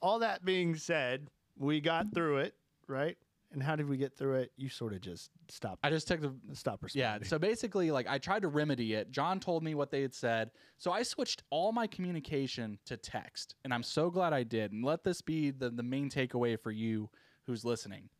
[0.02, 2.54] All that being said, we got through it,
[2.88, 3.16] right?
[3.52, 4.52] And how did we get through it?
[4.58, 5.78] You sort of just stopped.
[5.82, 9.10] I just took the Stop Yeah, so basically, like I tried to remedy it.
[9.12, 13.54] John told me what they had said, so I switched all my communication to text,
[13.64, 14.72] and I'm so glad I did.
[14.72, 17.08] And let this be the the main takeaway for you
[17.46, 18.10] who's listening.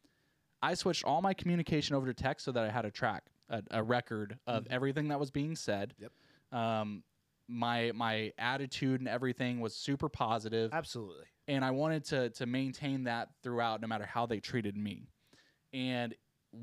[0.63, 3.63] I switched all my communication over to text so that I had a track, a,
[3.71, 5.95] a record of everything that was being said.
[5.99, 6.13] Yep.
[6.59, 7.03] Um,
[7.49, 11.27] my my attitude and everything was super positive Absolutely.
[11.47, 15.09] and I wanted to to maintain that throughout, no matter how they treated me.
[15.75, 16.15] And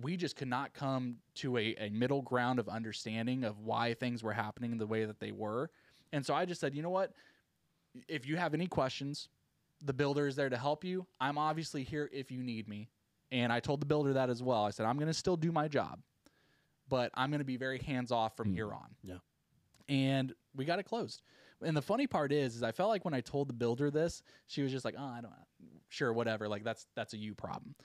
[0.01, 4.23] we just could not come to a, a middle ground of understanding of why things
[4.23, 5.69] were happening the way that they were.
[6.13, 7.11] And so I just said, you know what?
[8.07, 9.27] If you have any questions,
[9.83, 11.05] the builder is there to help you.
[11.19, 12.89] I'm obviously here if you need me.
[13.31, 14.65] And I told the builder that as well.
[14.65, 15.99] I said, I'm going to still do my job,
[16.91, 18.55] but I'm going to be very hands off from Mm.
[18.55, 18.89] here on.
[19.01, 19.15] Yeah.
[19.89, 21.21] And we got it closed.
[21.63, 24.21] And the funny part is, is I felt like when I told the builder this,
[24.47, 25.31] she was just like, "Oh, I don't,
[25.89, 26.47] sure, whatever.
[26.49, 27.75] Like that's that's a you problem."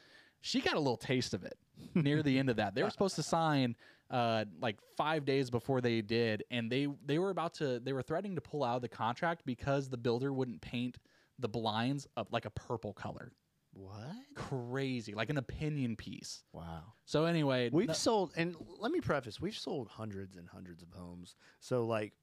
[0.41, 1.57] She got a little taste of it
[1.95, 2.75] near the end of that.
[2.75, 3.77] They were supposed to sign
[4.11, 8.03] uh, like five days before they did, and they they were about to they were
[8.03, 10.97] threatening to pull out of the contract because the builder wouldn't paint
[11.39, 13.31] the blinds of like a purple color.
[13.79, 14.17] What?
[14.35, 16.43] Crazy, like an opinion piece.
[16.53, 16.95] Wow.
[17.05, 20.89] So anyway, We've no- sold, and let me preface, we've sold hundreds and hundreds of
[20.93, 21.37] homes.
[21.61, 22.15] So, like,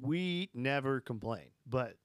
[0.00, 1.46] we never complain.
[1.64, 1.96] But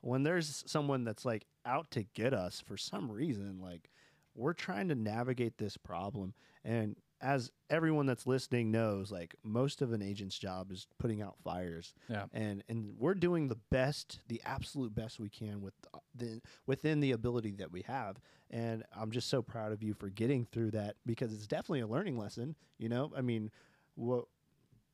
[0.00, 3.90] when there's someone that's like out to get us for some reason, like,
[4.34, 6.34] we're trying to navigate this problem.
[6.64, 11.34] And as everyone that's listening knows, like, most of an agent's job is putting out
[11.42, 11.92] fires.
[12.08, 12.26] Yeah.
[12.32, 17.00] And, and we're doing the best, the absolute best we can with uh, the, within
[17.00, 18.20] the ability that we have.
[18.48, 21.88] And I'm just so proud of you for getting through that because it's definitely a
[21.88, 22.54] learning lesson.
[22.78, 23.50] You know, I mean,
[23.96, 24.26] what,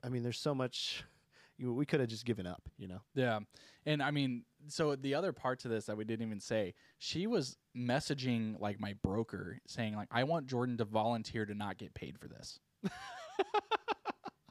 [0.02, 1.04] I mean, there's so much.
[1.58, 2.62] You we could have just given up.
[2.78, 3.02] You know.
[3.14, 3.38] Yeah.
[3.84, 7.26] And I mean, so the other part to this that we didn't even say, she
[7.26, 11.94] was messaging like my broker saying like I want Jordan to volunteer to not get
[11.94, 12.58] paid for this.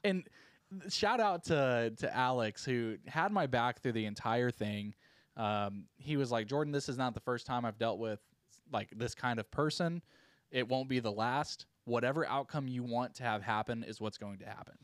[0.04, 0.24] and
[0.88, 4.94] shout out to to Alex who had my back through the entire thing.
[5.36, 8.20] Um, he was like, Jordan, this is not the first time I've dealt with
[8.72, 10.02] like this kind of person.
[10.50, 11.66] It won't be the last.
[11.84, 14.74] Whatever outcome you want to have happen is what's going to happen.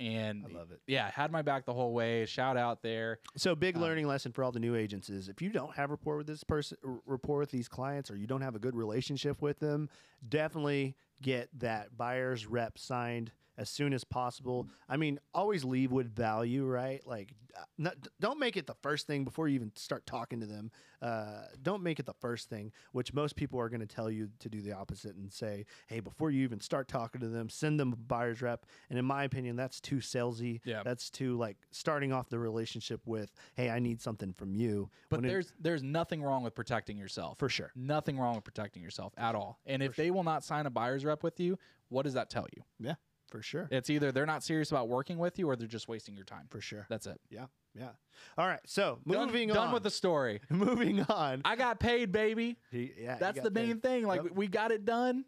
[0.00, 0.80] And I love it.
[0.86, 2.26] yeah, had my back the whole way.
[2.26, 3.18] Shout out there.
[3.36, 5.90] So big Uh, learning lesson for all the new agents is if you don't have
[5.90, 9.40] rapport with this person, rapport with these clients, or you don't have a good relationship
[9.42, 9.88] with them,
[10.28, 14.66] definitely get that buyer's rep signed as soon as possible.
[14.88, 17.04] I mean, always leave with value, right?
[17.06, 20.46] Like, uh, not, don't make it the first thing before you even start talking to
[20.46, 20.70] them.
[21.02, 24.28] Uh, don't make it the first thing, which most people are going to tell you
[24.38, 27.78] to do the opposite and say, hey, before you even start talking to them, send
[27.80, 28.64] them a buyer's rep.
[28.90, 30.60] And in my opinion, that's too salesy.
[30.64, 30.82] Yeah.
[30.84, 34.88] That's too like starting off the relationship with, hey, I need something from you.
[35.08, 37.38] But when it- there's there's nothing wrong with protecting yourself.
[37.38, 37.72] for sure.
[37.74, 39.58] Nothing wrong with protecting yourself at all.
[39.66, 42.46] And if they will not sign a buyer's rep with you, what does that tell
[42.56, 42.62] you?
[42.78, 42.94] Yeah,
[43.28, 43.68] for sure.
[43.70, 46.46] It's either they're not serious about working with you or they're just wasting your time.
[46.50, 46.86] For sure.
[46.88, 47.20] That's it.
[47.30, 47.46] Yeah.
[47.74, 47.90] Yeah.
[48.36, 48.60] All right.
[48.66, 49.72] So Done- moving done on.
[49.74, 50.40] with the story.
[50.50, 51.42] moving on.
[51.44, 52.56] I got paid, baby.
[52.70, 53.82] He- yeah, That's the main paid.
[53.82, 54.06] thing.
[54.06, 54.32] Like Yep.
[54.34, 55.24] we got it done.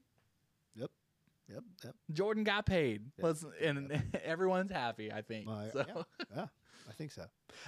[0.75, 0.91] Yep.
[1.53, 1.63] Yep.
[1.85, 1.95] Yep.
[2.13, 3.03] Jordan got paid.
[3.19, 3.27] Yeah.
[3.27, 5.13] Let's and everyone's happy.
[5.13, 5.49] I think.
[5.49, 5.85] Uh, so.
[5.87, 6.03] yeah.
[6.37, 6.47] Yeah.
[6.89, 7.25] I think so.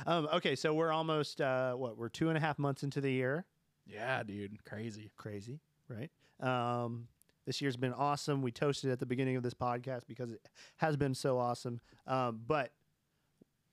[0.07, 1.97] Um, okay, so we're almost uh, what?
[1.97, 3.45] We're two and a half months into the year.
[3.87, 5.13] yeah, dude, crazy.
[5.17, 6.11] Crazy, right?
[6.41, 7.07] Um,
[7.47, 8.43] this year's been awesome.
[8.43, 11.81] We toasted at the beginning of this podcast because it has been so awesome.
[12.07, 12.73] Um, but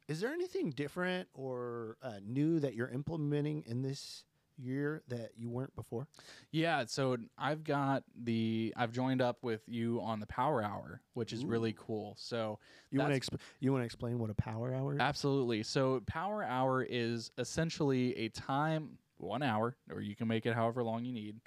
[0.08, 4.24] is there anything different or uh, new that you're implementing in this
[4.58, 6.08] year that you weren't before?
[6.52, 11.32] Yeah, so I've got the I've joined up with you on the Power Hour, which
[11.32, 12.16] is really cool.
[12.18, 12.60] So
[12.92, 15.00] You want to exp- you want to explain what a power hour is?
[15.00, 15.64] Absolutely.
[15.64, 20.84] So Power Hour is essentially a time, one hour, or you can make it however
[20.84, 21.40] long you need,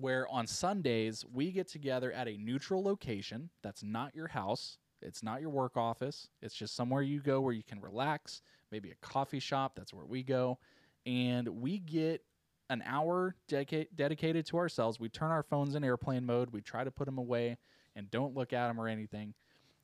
[0.00, 5.22] where on Sundays we get together at a neutral location that's not your house, it's
[5.22, 8.94] not your work office, it's just somewhere you go where you can relax, maybe a
[9.06, 10.58] coffee shop, that's where we go,
[11.04, 12.22] and we get
[12.68, 14.98] an hour dedica- dedicated to ourselves.
[14.98, 17.56] We turn our phones in airplane mode, we try to put them away
[17.94, 19.34] and don't look at them or anything.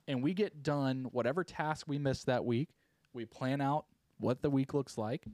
[0.07, 2.69] And we get done whatever task we missed that week.
[3.13, 3.85] We plan out
[4.19, 5.25] what the week looks like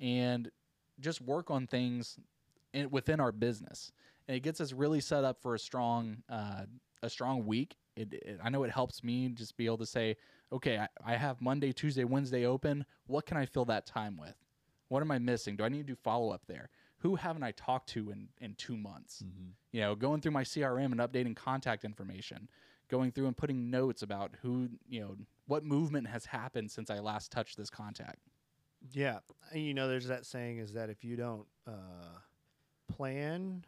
[0.00, 0.50] and
[1.00, 2.18] just work on things
[2.72, 3.92] in, within our business.
[4.26, 6.64] And it gets us really set up for a strong uh,
[7.02, 7.76] a strong week.
[7.96, 10.16] It, it, I know it helps me just be able to say,
[10.52, 12.84] okay, I, I have Monday, Tuesday, Wednesday open.
[13.06, 14.34] What can I fill that time with?
[14.88, 15.56] What am I missing?
[15.56, 16.70] Do I need to do follow up there?
[16.98, 19.22] Who haven't I talked to in, in two months?
[19.72, 22.48] You know, going through my CRM and updating contact information,
[22.88, 26.98] going through and putting notes about who, you know, what movement has happened since I
[26.98, 28.18] last touched this contact.
[28.92, 29.18] Yeah,
[29.52, 32.18] and you know, there's that saying is that if you don't uh,
[32.88, 33.64] plan,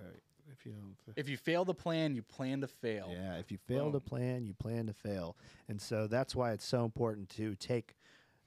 [0.00, 0.14] or
[0.52, 3.10] if you don't, If you fail to plan, you plan to fail.
[3.12, 4.08] yeah, if you fail to Boom.
[4.08, 5.36] plan, you plan to fail,
[5.68, 7.94] and so that's why it's so important to take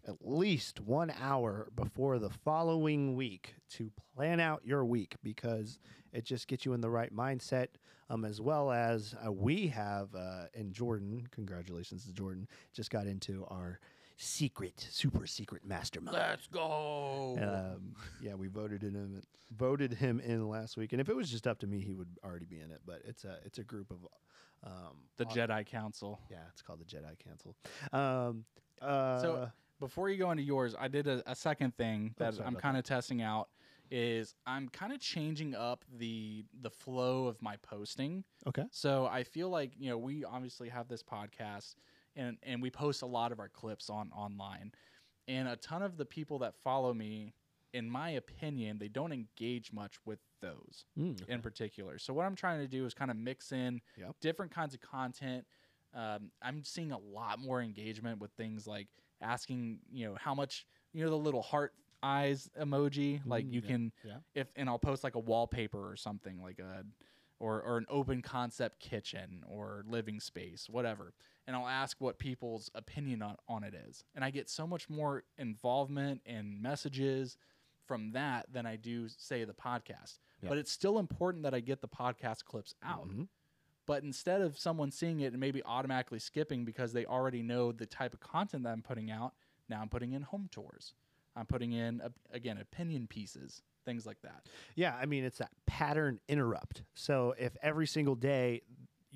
[0.07, 5.79] at least one hour before the following week to plan out your week because
[6.13, 7.67] it just gets you in the right mindset.
[8.09, 13.05] Um, as well as uh, we have uh, in Jordan, congratulations to Jordan, just got
[13.05, 13.81] into our
[14.17, 16.17] secret, super secret mastermind.
[16.17, 17.37] Let's go.
[17.41, 19.21] Um, yeah, we voted in him
[19.55, 22.09] voted him in last week, and if it was just up to me, he would
[22.25, 22.81] already be in it.
[22.85, 23.97] But it's a it's a group of
[24.63, 26.19] um, the Jedi Council.
[26.29, 27.55] Yeah, it's called the Jedi Council.
[27.93, 28.43] Um,
[28.81, 32.39] uh, So before you go into yours, I did a, a second thing Oh, that
[32.45, 33.49] I'm kind of testing out.
[33.89, 38.25] Is I'm kind of changing up the the flow of my posting.
[38.45, 41.75] okay, So I feel like you know we obviously have this podcast,
[42.17, 44.73] and and we post a lot of our clips on online,
[45.27, 47.33] and a ton of the people that follow me,
[47.73, 51.97] in my opinion, they don't engage much with those Mm, in particular.
[51.99, 54.15] So what I'm trying to do is kind of mix in Yep.
[54.21, 55.45] different kinds of content.
[55.93, 58.87] Um, I'm seeing a lot more engagement with things like
[59.21, 63.21] asking, you know, how much, you know, the little heart eyes emoji.
[63.25, 64.19] Like Mm, you yeah, can, yeah.
[64.35, 66.85] if and I'll post like a wallpaper or something like a,
[67.39, 71.13] or or an open concept kitchen or living space, whatever.
[71.47, 74.89] And I'll ask what people's opinion on, on it is, and I get so much
[74.89, 77.37] more involvement and messages
[77.85, 80.19] from that than I do say the podcast.
[80.41, 80.49] Yep.
[80.49, 83.07] But it's still important that I get the podcast clips out.
[83.07, 83.29] Mhm.
[83.85, 87.85] But instead of someone seeing it and maybe automatically skipping because they already know the
[87.85, 89.33] type of content that I'm putting out,
[89.69, 90.93] now I'm putting in home tours.
[91.35, 94.47] I'm putting in again opinion pieces, things like that.
[94.75, 96.83] Yeah, I mean it's that pattern interrupt.
[96.95, 98.63] So if every single day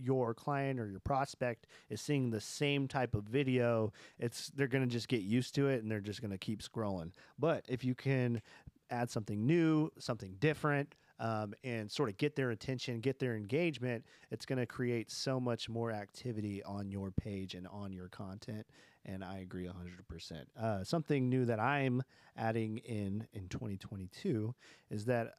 [0.02, 4.84] your client or your prospect is seeing the same type of video, it's they're going
[4.84, 7.12] to just get used to it and they're just going to keep scrolling.
[7.40, 8.42] But if you can
[8.90, 14.04] add something new, something different, um, and sort of get their attention, get their engagement,
[14.32, 18.66] it's going to create so much more activity on your page and on your content.
[19.06, 20.46] And I agree 100%.
[20.60, 22.02] Uh, something new that I'm
[22.36, 24.54] adding in in 2022
[24.90, 25.34] is that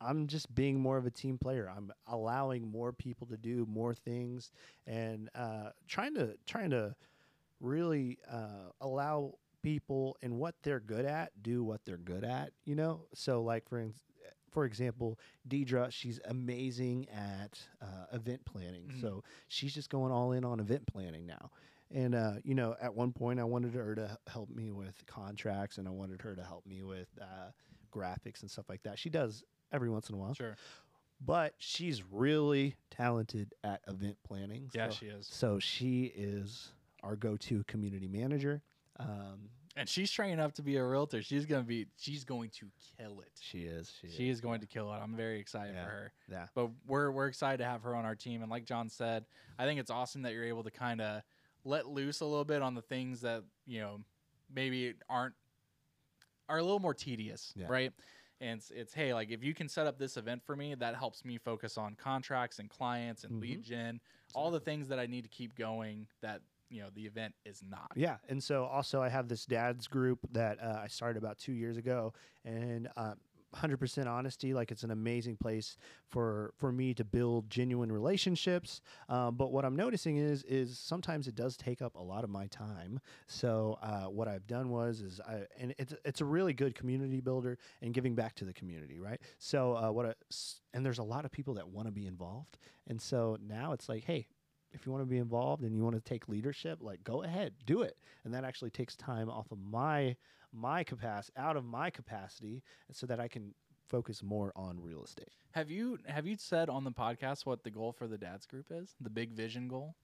[0.00, 1.70] I'm just being more of a team player.
[1.74, 4.50] I'm allowing more people to do more things
[4.86, 6.94] and uh, trying to trying to
[7.60, 12.52] really uh, allow people and what they're good at do what they're good at.
[12.64, 13.86] You know, so like for
[14.50, 18.88] for example, Deidre, she's amazing at uh, event planning.
[18.88, 19.00] Mhm.
[19.00, 21.50] So she's just going all in on event planning now.
[21.90, 25.78] And uh, you know, at one point, I wanted her to help me with contracts,
[25.78, 27.50] and I wanted her to help me with uh,
[27.92, 28.98] graphics and stuff like that.
[28.98, 29.44] She does
[29.74, 30.56] every once in a while, Sure.
[31.20, 34.70] but she's really talented at event planning.
[34.72, 35.26] Yeah, she is.
[35.26, 38.62] so she is our go-to community manager.
[38.98, 41.20] Um, And she's training up to be a realtor.
[41.20, 41.88] She's gonna be.
[41.96, 43.32] She's going to kill it.
[43.40, 43.92] she is.
[44.00, 44.98] She, She is going to kill it.
[44.98, 45.84] I'm very excited Yeah.
[45.84, 46.12] for her.
[46.30, 46.46] Yeah.
[46.54, 48.42] But we're we're excited to have her on our team.
[48.42, 49.26] And like John said,
[49.58, 51.22] I think it's awesome that you're able to kind of
[51.64, 54.00] let loose a little bit on the things that you know
[54.54, 55.34] maybe aren't
[56.48, 57.66] are a little more tedious, Yeah.
[57.68, 57.92] right?
[58.40, 60.96] And it's, it's hey, like if you can set up this event for me, that
[60.96, 63.64] helps me focus on contracts and clients and lead Mhm.
[63.64, 64.00] gen,
[64.34, 66.06] all the things that I need to keep going.
[66.20, 67.92] That you know the event is not.
[67.94, 71.52] Yeah, and so also I have this dad's group that uh, I started about two
[71.52, 72.12] years ago,
[72.44, 73.14] and uh,
[73.54, 75.76] 100% honesty, like it's an amazing place
[76.08, 78.80] for for me to build genuine relationships.
[79.08, 82.30] Um, but what I'm noticing is is sometimes it does take up a lot of
[82.30, 83.00] my time.
[83.26, 87.20] So uh, what I've done was is I and it's it's a really good community
[87.20, 89.20] builder and giving back to the community, right?
[89.38, 90.14] So uh, what I,
[90.72, 93.88] and there's a lot of people that want to be involved, and so now it's
[93.88, 94.26] like, hey,
[94.74, 97.54] if you want to be involved and you want to take leadership, like go ahead,
[97.64, 97.96] do it.
[98.24, 100.16] And that actually takes time off of my
[100.54, 102.62] my capacity, out of my capacity,
[102.92, 103.54] so that I can
[103.88, 105.28] focus more on real estate.
[105.52, 108.66] Have you have you said on the podcast what the goal for the dads group
[108.70, 108.94] is?
[109.00, 109.94] The big vision goal?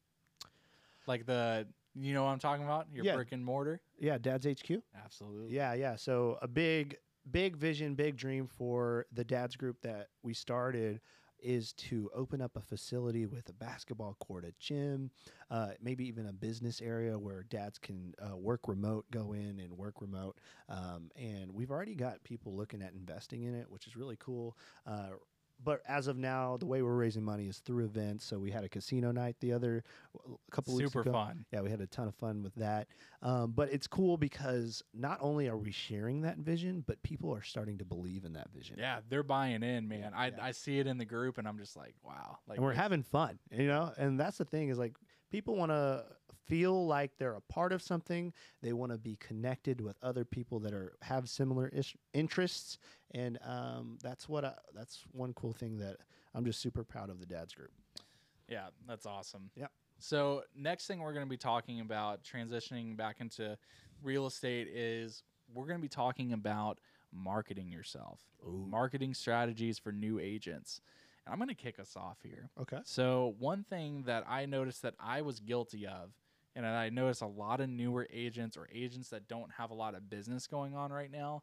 [1.07, 2.87] Like the you know what I'm talking about?
[2.93, 3.15] Your Yeah.
[3.17, 3.81] brick and mortar?
[3.99, 4.83] Yeah, Dad's HQ.
[4.95, 5.55] Absolutely.
[5.55, 5.97] Yeah, yeah.
[5.97, 6.97] So a big
[7.31, 11.01] big vision, big dream for the Dad's group that we started
[11.42, 15.11] is to open up a facility with a basketball court, a gym,
[15.50, 19.72] uh, maybe even a business area where dads can uh, work remote, go in and
[19.72, 20.38] work remote.
[20.68, 24.57] Um, and we've already got people looking at investing in it, which is really cool.
[24.87, 25.11] Uh,
[25.62, 28.25] but as of now, the way we're raising money is through events.
[28.25, 31.44] So we had a casino night the other a couple weeks Super fun.
[31.53, 32.88] Yeah, we had a ton of fun with that.
[33.23, 37.42] Um, but it's cool because not only are we sharing that vision, but people are
[37.42, 38.77] starting to believe in that vision.
[38.79, 40.12] Yeah, they're buying in, man.
[40.14, 40.33] I, yeah.
[40.40, 42.38] I see it in the group and I'm just like, wow.
[42.46, 43.92] Like and we're having fun, you know?
[43.99, 44.94] And that's the thing is like
[45.31, 46.05] people want to
[46.51, 48.33] feel like they're a part of something.
[48.61, 52.79] They want to be connected with other people that are have similar ish- interests.
[53.13, 55.99] And um, that's what I, that's one cool thing that
[56.35, 57.71] I'm just super proud of the dad's group.
[58.49, 59.51] Yeah, that's awesome.
[59.57, 59.71] Yep.
[59.99, 63.57] So next thing we're going to be talking about transitioning back into
[64.03, 65.23] real estate is
[65.55, 66.81] we're going to be talking about
[67.13, 70.81] marketing yourself, marketing strategies for new agents.
[71.27, 72.51] And I'm going to kick us off here.
[72.61, 72.79] Okay.
[72.85, 76.11] So one thing that I noticed that I was guilty of,
[76.57, 79.95] and I notice a lot of newer agents or agents that don't have a lot
[79.95, 81.43] of business going on right now,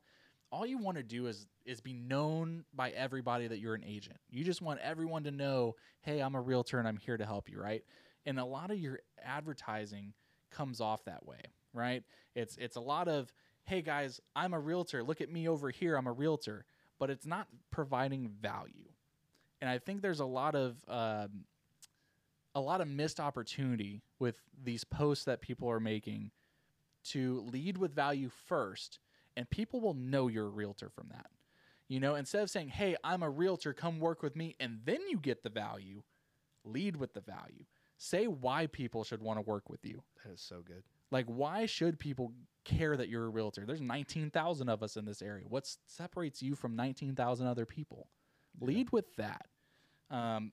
[0.52, 4.18] all you want to do is is be known by everybody that you're an agent.
[4.30, 7.50] You just want everyone to know, hey, I'm a realtor and I'm here to help
[7.50, 7.84] you, right?
[8.26, 10.14] And a lot of your advertising
[10.52, 11.42] comes off that way,
[11.74, 12.04] right?
[12.36, 13.32] It's it's a lot of,
[13.66, 15.04] hey guys, I'm a realtor.
[15.04, 15.96] Look at me over here.
[15.96, 16.66] I'm a realtor,
[17.00, 18.90] but it's not providing value.
[19.60, 21.46] And I think there's a lot of um,
[22.56, 26.32] a lot of missed opportunity with these posts that people are making
[27.06, 29.00] to lead with value first,
[29.36, 31.28] and people will know you're a realtor from that.
[31.88, 35.00] You know, instead of saying, "Hey, I'm a realtor, come work with me," and then
[35.10, 36.04] you get the value,
[36.66, 37.66] lead with the value.
[37.98, 40.04] Say why people should want to work with you.
[40.24, 40.84] That is so good.
[41.10, 43.66] Like, why should people care that you're a realtor?
[43.66, 45.46] There's 19,000 of us in this area.
[45.48, 48.10] What separates you from 19,000 other people?
[48.60, 49.48] Lead with that.
[50.10, 50.52] Um,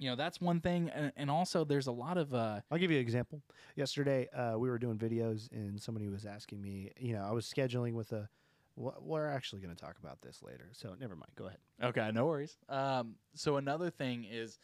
[0.00, 0.88] you know, that's one thing.
[0.88, 3.42] And, and also, there's a lot of, uh, I'll give you an example.
[3.76, 6.90] Yesterday, uh, we were doing videos, and somebody was asking me.
[6.98, 8.30] You know, I was scheduling with a.
[8.76, 11.32] wh- We're actually going to talk about this later, so never mind.
[11.36, 11.58] Go ahead.
[11.82, 12.56] Okay, no worries.
[12.70, 14.58] Um, so another thing is,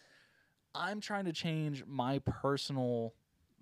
[0.75, 3.13] I'm trying to change my personal,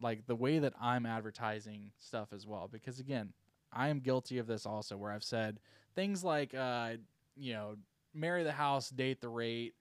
[0.01, 2.69] like the way that I'm advertising stuff as well.
[2.71, 3.33] Because again,
[3.73, 5.59] I am guilty of this also, where I've said
[5.97, 6.93] things like, uh,
[7.37, 7.75] you know,
[8.15, 9.75] marry the house, date the rate.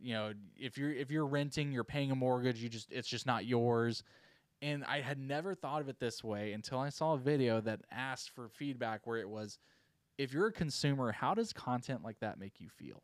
[0.00, 2.62] You know, if you're if you're renting, you're paying a mortgage.
[2.62, 4.02] You just it's just not yours.
[4.60, 7.82] And I had never thought of it this way until I saw a video that
[7.92, 9.58] asked for feedback where it was
[10.18, 13.02] if you're a consumer, how does content like that make you feel?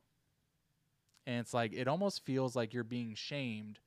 [1.26, 3.78] And it's like it almost feels like you're being shamed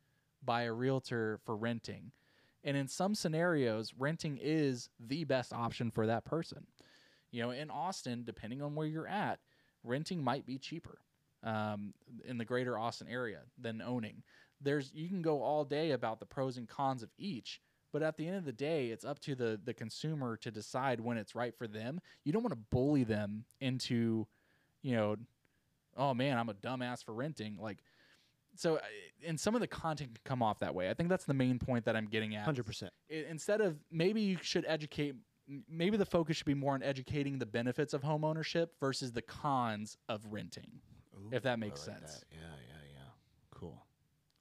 [0.43, 2.11] by a realtor for renting.
[2.63, 6.65] And in some scenarios, renting is the best option for that person.
[7.31, 9.39] You know, in Austin, depending on where you're at,
[9.83, 10.99] renting might be cheaper
[11.43, 11.93] um,
[12.25, 14.23] in the greater Austin area than owning.
[14.61, 17.61] There's you can go all day about the pros and cons of each,
[17.93, 20.99] but at the end of the day, it's up to the the consumer to decide
[20.99, 21.99] when it's right for them.
[22.23, 24.27] You don't want to bully them into,
[24.81, 25.15] you know,
[25.95, 27.57] oh man, I'm a dumbass for renting.
[27.59, 27.79] Like,
[28.55, 28.79] so uh,
[29.25, 30.89] and some of the content can come off that way.
[30.89, 32.43] I think that's the main point that I'm getting at.
[32.43, 32.91] Hundred percent.
[33.09, 35.15] Instead of maybe you should educate.
[35.69, 39.21] Maybe the focus should be more on educating the benefits of home ownership versus the
[39.21, 40.81] cons of renting.
[41.31, 42.23] If that makes sense.
[42.31, 43.09] Yeah, yeah, yeah.
[43.51, 43.83] Cool.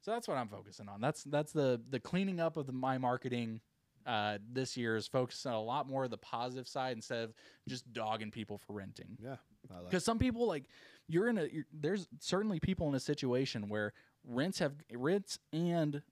[0.02, 1.00] So that's what I'm focusing on.
[1.00, 3.60] That's that's the the cleaning up of the, my marketing
[4.06, 7.34] uh, this year is focusing on a lot more of the positive side instead of
[7.68, 9.18] just dogging people for renting.
[9.22, 9.36] Yeah,
[9.70, 9.90] I like.
[9.90, 10.64] Because some people like
[11.08, 13.92] you're in a you're, there's certainly people in a situation where
[14.24, 16.02] rents have rents and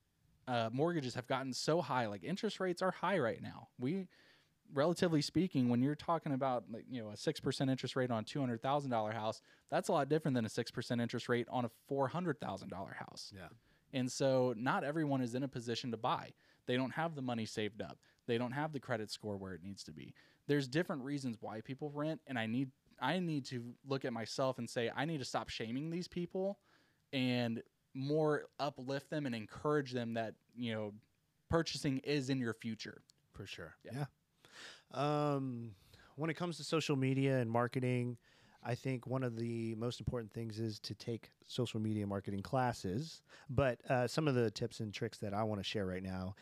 [0.49, 2.07] uh, mortgages have gotten so high.
[2.07, 3.68] Like interest rates are high right now.
[3.79, 4.09] We
[4.72, 8.20] relatively speaking, when you're talking about like you know a six percent interest rate on
[8.20, 9.40] a two hundred thousand dollar house,
[9.70, 12.68] that's a lot different than a six percent interest rate on a four hundred thousand
[12.68, 13.32] dollar house.
[13.34, 13.48] Yeah.
[13.92, 16.32] And so not everyone is in a position to buy.
[16.66, 17.98] They don't have the money saved up.
[18.26, 20.14] They don't have the credit score where it needs to be.
[20.46, 24.58] There's different reasons why people rent and I need I need to look at myself
[24.58, 26.58] and say I need to stop shaming these people
[27.12, 27.62] and
[27.94, 30.92] more uplift them and encourage them that, you know,
[31.48, 33.02] purchasing is in your future.
[33.32, 33.76] For sure.
[33.84, 33.92] Yeah.
[33.94, 34.04] Yeah.
[34.93, 35.72] Um,
[36.16, 38.16] when it comes to social media and marketing,
[38.62, 43.22] I think one of the most important things is to take social media marketing classes.
[43.51, 46.35] But uh, some of the tips and tricks that I want to share right now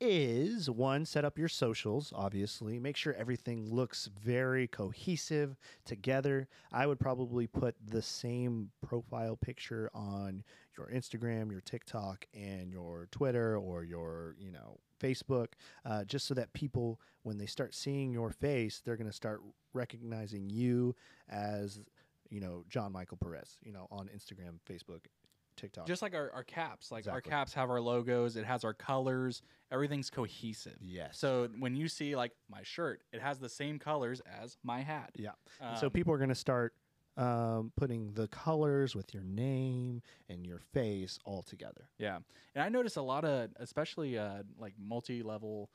[0.00, 2.78] is one, set up your socials, obviously.
[2.78, 6.48] Make sure everything looks very cohesive together.
[6.72, 10.42] I would probably put the same profile picture on
[10.76, 15.48] your Instagram, your TikTok, and your Twitter or your, you know, Facebook,
[15.84, 19.40] uh, just so that people, when they start seeing your face, they're going to start
[19.72, 20.94] recognizing you
[21.28, 21.80] as,
[22.28, 25.00] you know, John Michael Perez, you know, on Instagram, Facebook,
[25.56, 25.86] TikTok.
[25.86, 26.90] Just like our, our caps.
[26.92, 30.76] Like our caps have our logos, it has our colors, everything's cohesive.
[30.80, 31.18] yes.
[31.18, 35.10] So when you see like my shirt, it has the same colors as my hat.
[35.16, 35.30] Yeah.
[35.60, 36.74] And so Um, people are going to start
[37.20, 41.88] um, putting the colors with your name and your face all together.
[41.98, 42.18] Yeah,
[42.54, 45.70] and I notice a lot of, especially uh, like multi-level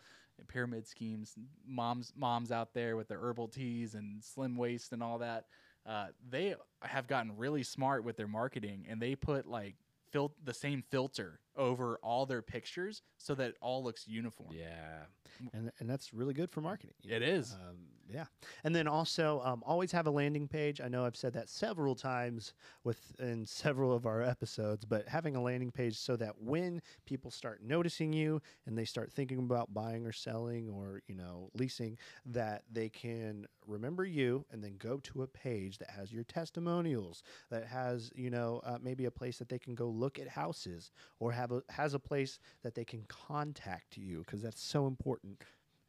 [0.47, 1.35] pyramid schemes,
[1.65, 5.45] moms moms out there with their herbal teas and slim waist and all that.
[5.85, 9.75] Uh, they have gotten really smart with their marketing, and they put like
[10.11, 14.49] fil- the same filter over all their pictures so that it all looks uniform.
[14.51, 15.05] Yeah.
[15.53, 16.95] And, and that's really good for marketing.
[17.03, 17.27] you It know?
[17.27, 17.53] is.
[17.53, 17.77] Um,
[18.10, 18.26] yeah.
[18.64, 20.80] And then also um, always have a landing page.
[20.80, 22.53] I know I've said that several times
[22.84, 27.62] within several of our episodes, but having a landing page so that when people start
[27.64, 32.64] noticing you and they start thinking about buying or selling or, you know, leasing, that
[32.72, 37.66] they can remember you and then go to a page that has your testimonials, that
[37.66, 41.32] has, you know, uh, maybe a place that they can go look at houses or
[41.32, 45.41] have a, has a place that they can contact you because that's so important.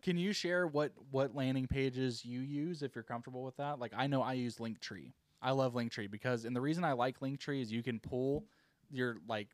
[0.06, 3.80] Can you share what what landing pages you use if you're comfortable with that?
[3.80, 5.10] Like I know I use Linktree.
[5.42, 8.44] I love Linktree because and the reason I like Linktree is you can pull
[8.88, 9.48] your like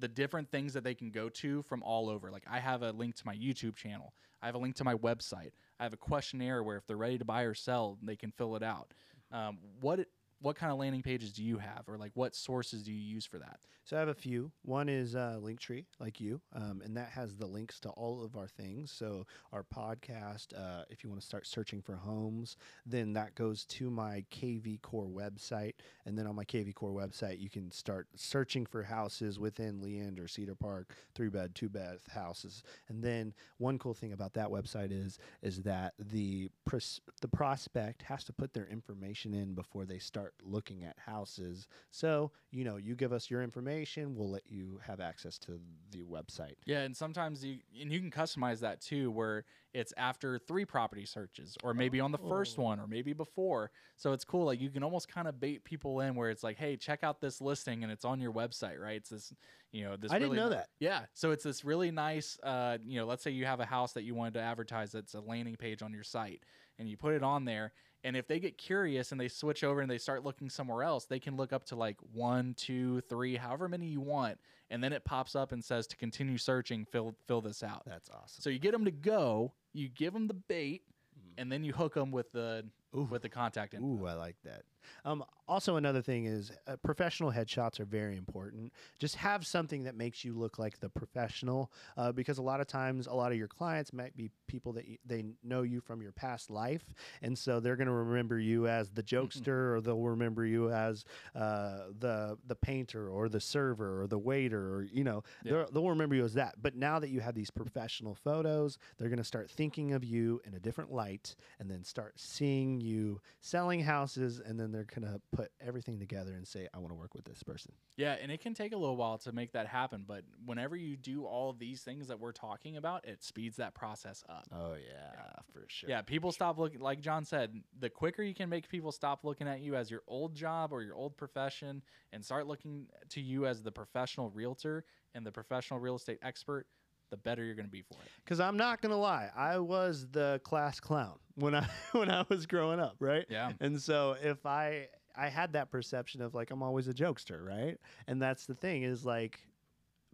[0.00, 2.30] the different things that they can go to from all over.
[2.30, 4.14] Like I have a link to my YouTube channel.
[4.40, 5.50] I have a link to my website.
[5.78, 8.56] I have a questionnaire where if they're ready to buy or sell, they can fill
[8.56, 8.94] it out.
[9.30, 10.06] Um, what
[10.40, 13.26] what kind of landing pages do you have, or like what sources do you use
[13.26, 13.60] for that?
[13.84, 14.52] So I have a few.
[14.62, 18.36] One is uh, Linktree, like you, um, and that has the links to all of
[18.36, 18.92] our things.
[18.92, 23.64] So our podcast, uh, if you want to start searching for homes, then that goes
[23.64, 25.72] to my KV Core website,
[26.04, 30.28] and then on my KV Core website, you can start searching for houses within Leander,
[30.28, 32.62] Cedar Park, three bed, two bed houses.
[32.88, 38.02] And then one cool thing about that website is is that the pros- the prospect
[38.02, 41.68] has to put their information in before they start looking at houses.
[41.90, 45.60] So you know, you give us your information, we'll let you have access to
[45.90, 46.54] the website.
[46.64, 51.04] Yeah, and sometimes you and you can customize that too, where it's after three property
[51.04, 52.62] searches, or maybe on the first Oh.
[52.62, 53.70] one, or maybe before.
[53.96, 54.46] So it's cool.
[54.46, 57.20] Like you can almost kind of bait people in, where it's like, hey, check out
[57.20, 58.96] this listing, and it's on your website, right?
[58.96, 59.32] It's this,
[59.70, 60.10] you know, this.
[60.10, 60.68] I didn't know that.
[60.80, 62.38] Yeah, so it's this really nice.
[62.42, 65.14] Uh, you know, let's say you have a house that you wanted to advertise that's
[65.14, 66.44] a landing page on your site,
[66.78, 67.72] and you put it on there.
[68.04, 71.06] And if they get curious and they switch over and they start looking somewhere else,
[71.06, 74.38] they can look up to like one, two, three, however many you want,
[74.70, 77.82] and then it pops up and says to continue searching, fill fill this out.
[77.86, 78.40] That's awesome.
[78.42, 80.82] So you get them to go, you give them the bait,
[81.18, 81.32] Mhm.
[81.38, 82.64] and then you hook them with the
[82.96, 83.02] Ooh.
[83.10, 83.86] with the contact info.
[83.86, 84.62] Ooh, I like that.
[85.04, 88.72] Um, also, another thing is uh, professional headshots are very important.
[88.98, 92.66] Just have something that makes you look like the professional, uh, because a lot of
[92.66, 96.12] times, a lot of your clients might be people that they know you from your
[96.12, 96.84] past life,
[97.22, 101.04] and so they're going to remember you as the jokester, or they'll remember you as
[101.34, 105.52] uh, the the painter, or the server, or the waiter, or you know, Yeah.
[105.52, 106.56] they'll- they'll remember you as that.
[106.60, 110.40] But now that you have these professional photos, they're going to start thinking of you
[110.44, 115.10] in a different light, and then start seeing you selling houses, and then they're going
[115.10, 118.30] to put everything together and say, "I want to work with this person." Yeah, and
[118.30, 121.52] it can take a little while to make that happen, but whenever you do all
[121.52, 124.46] these things that we're talking about, it speeds that process up.
[124.52, 125.90] Oh yeah, for sure.
[125.90, 129.48] Yeah, people stop looking like John said, the quicker you can make people stop looking
[129.48, 133.46] at you as your old job or your old profession and start looking to you
[133.46, 136.66] as the professional realtor and the professional real estate expert,
[137.10, 138.10] the better you're going to be for it.
[138.24, 142.46] Because I'm not gonna lie, I was the class clown when I when I was
[142.46, 143.26] growing up, right?
[143.28, 143.52] Yeah.
[143.60, 147.78] And so if I I had that perception of like I'm always a jokester, right?
[148.06, 149.40] And that's the thing is like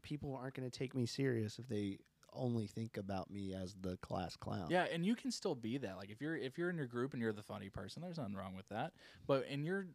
[0.03, 1.99] people aren't gonna take me serious if they
[2.33, 4.67] only think about me as the class clown.
[4.69, 5.97] Yeah, and you can still be that.
[5.97, 8.35] Like if you're if you're in your group and you're the funny person, there's nothing
[8.35, 8.93] wrong with that.
[9.27, 9.87] But in your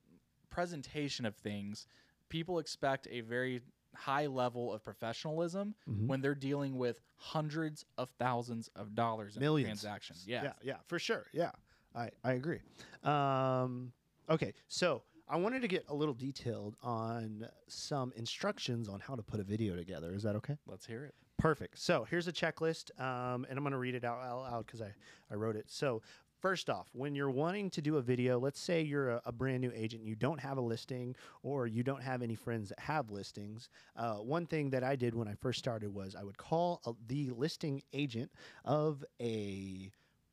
[0.50, 1.88] presentation of things,
[2.30, 3.62] people expect a very
[3.96, 6.08] high level of professionalism Mhm.
[6.08, 9.82] when they're dealing with hundreds of thousands of dollars in Millions.
[9.82, 10.26] transactions.
[10.28, 10.44] Yeah.
[10.44, 11.26] yeah, yeah, for sure.
[11.34, 11.52] Yeah,
[11.96, 12.60] I I agree.
[13.04, 13.92] Um,
[14.30, 19.22] okay, so I wanted to get a little detailed on some instructions on how to
[19.24, 20.14] put a video together.
[20.14, 20.58] Is that okay?
[20.66, 21.16] Let's hear it.
[21.38, 21.78] Perfect.
[21.80, 24.94] So here's a checklist, um, and I'm going to read it out loud because I,
[25.32, 25.66] I wrote it.
[25.70, 26.02] So,
[26.40, 29.62] first off, when you're wanting to do a video, let's say you're a, a brand
[29.62, 33.12] new agent, you don't have a listing, or you don't have any friends that have
[33.12, 33.70] listings.
[33.96, 36.94] Uh, one thing that I did when I first started was I would call a,
[37.08, 38.32] the listing agent
[38.66, 39.92] of a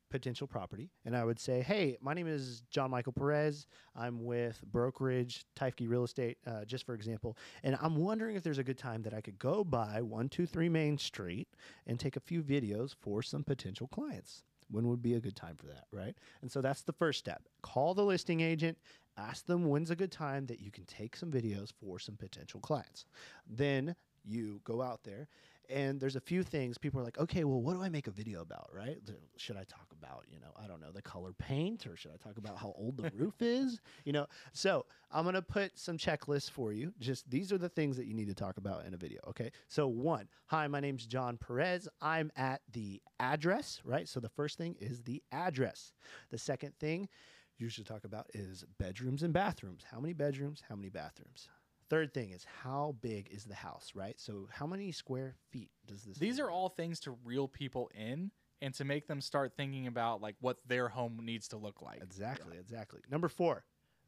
[0.09, 3.67] potential property and I would say, Hey, my name is John Michael Perez.
[3.95, 7.37] I'm with Brokerage Tyfke Real Estate, uh, just for example.
[7.63, 10.97] And I'm wondering if there's a good time that I could go by 123 Main
[10.97, 11.47] Street
[11.85, 14.43] and take a few videos for some potential clients.
[14.69, 16.15] When would be a good time for that, right?
[16.41, 17.43] And so that's the first step.
[17.61, 18.77] Call the listing agent,
[19.17, 22.59] ask them when's a good time that you can take some videos for some potential
[22.59, 23.05] clients.
[23.47, 23.95] Then
[24.25, 25.27] you go out there
[25.69, 28.11] and there's a few things people are like, okay, well, what do I make a
[28.11, 28.97] video about, right?
[29.37, 32.17] Should I talk about, you know, I don't know, the color paint, or should I
[32.17, 33.81] talk about how old the roof is?
[34.05, 36.93] You know, so I'm gonna put some checklists for you.
[36.99, 39.19] Just these are the things that you need to talk about in a video.
[39.29, 39.51] Okay.
[39.67, 41.87] So one, hi, my name's John Perez.
[42.01, 44.07] I'm at the address, right?
[44.07, 45.93] So the first thing is the address.
[46.29, 47.09] The second thing
[47.57, 49.83] you should talk about is bedrooms and bathrooms.
[49.91, 50.63] How many bedrooms?
[50.67, 51.49] How many bathrooms?
[51.89, 54.19] Third thing is how big is the house, right?
[54.19, 56.17] So how many square feet does this?
[56.17, 58.31] These are all things to reel people in
[58.61, 62.01] and to make them start thinking about like what their home needs to look like.
[62.01, 63.01] Exactly, exactly.
[63.09, 63.63] Number four,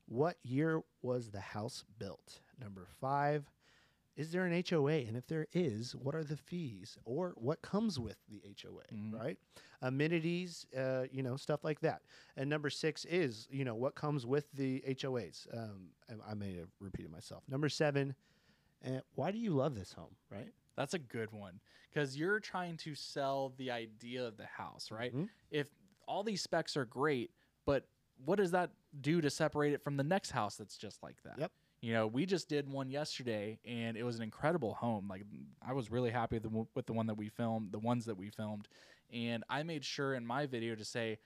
[0.08, 2.40] what year was the house built?
[2.60, 3.46] Number five,
[4.20, 5.06] is there an HOA?
[5.08, 9.14] And if there is, what are the fees or what comes with the HOA, Mhm.
[9.14, 9.38] right?
[9.82, 12.02] Amenities, uh, you know, stuff like that.
[12.36, 15.48] And number six is, you know, what comes with the HOAs.
[15.54, 17.44] Um, I, I may have repeated myself.
[17.48, 18.14] Number seven,
[18.86, 20.54] uh, why do you love this home, right?
[20.76, 25.14] That's a good one because you're trying to sell the idea of the house, right?
[25.16, 25.30] Mhm.
[25.50, 25.70] If
[26.08, 27.32] all these specs are great,
[27.66, 27.88] but
[28.26, 31.38] what does that do to separate it from the next house that's just like that?
[31.40, 31.52] Yep.
[31.82, 35.08] You know, we just did one yesterday and it was an incredible home.
[35.10, 35.24] Like
[35.66, 38.06] I was really happy with the, one- with the one that we filmed, the ones
[38.06, 38.68] that we filmed.
[39.14, 41.20] And I made sure in my video to say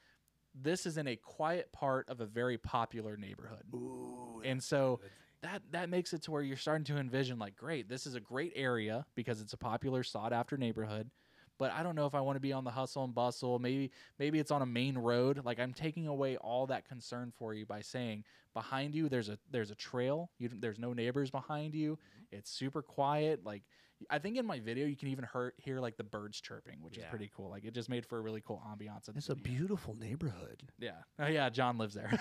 [0.53, 3.65] this is in a quiet part of a very popular neighborhood.
[3.73, 4.99] Ooh, And so
[5.41, 8.19] that that makes it to where you're starting to envision like, great, this is a
[8.19, 11.09] great area because it's a popular, sought after neighborhood.
[11.63, 13.57] But I don't know if I want to be on the hustle and bustle.
[13.57, 13.89] Maybe
[14.19, 15.39] maybe it's on a main road.
[15.45, 19.39] Like I'm taking away all that concern for you by saying behind you there's a
[19.49, 20.29] there's a trail.
[20.39, 21.97] You there's no neighbors behind you.
[22.33, 23.45] It's super quiet.
[23.45, 23.63] Like
[24.09, 26.97] I think in my video you can even hear, hear like the birds chirping, which
[26.97, 27.49] is pretty cool.
[27.49, 29.09] Like it just made for a really cool ambiance.
[29.15, 30.63] it's a beautiful neighborhood.
[30.79, 30.91] yeah.
[31.17, 32.11] Oh yeah, John lives there.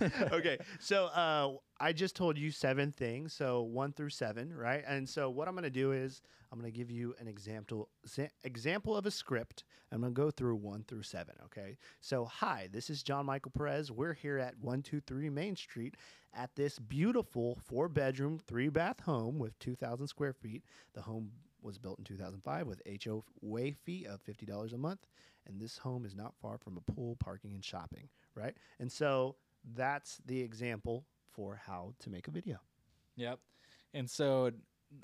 [0.32, 4.84] okay, so uh, I just told you seven things, so one through seven, right?
[4.86, 6.22] And so what I'm going to do is
[6.54, 7.88] I'm going to give you an example
[8.44, 9.64] example of a script.
[9.90, 11.34] I'm going to go through one through seven.
[11.46, 13.90] Okay, so hi, this is John Michael Perez.
[13.90, 15.96] We're here at one two three Main Street
[16.32, 20.62] at this beautiful four bedroom, three bath home with 2,000 square feet.
[20.94, 25.08] The home was built in 2005 with HOA fee of $50 a month.
[25.48, 28.54] And this home is not far from a pool, parking, and shopping, right?
[28.78, 29.34] And so
[29.74, 32.60] that's the example for how to make a video.
[33.16, 33.40] Yep.
[33.92, 34.50] And so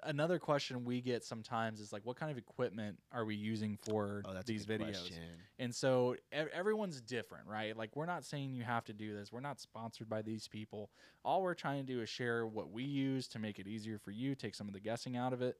[0.03, 4.23] another question we get sometimes is like, what kind of equipment are we using for
[4.25, 4.99] Oh, these videos?
[4.99, 5.17] question.
[5.59, 7.77] And so ev- everyone's different, right?
[7.77, 9.33] Like we're not saying you have to do this.
[9.33, 10.91] We're not sponsored by these people.
[11.25, 14.11] All we're trying to do is share what we use to make it easier for
[14.11, 15.57] you, take some of the guessing out of it.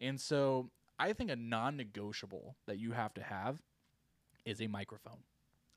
[0.00, 3.58] And so I think a non-negotiable that you have to have
[4.44, 5.18] is a microphone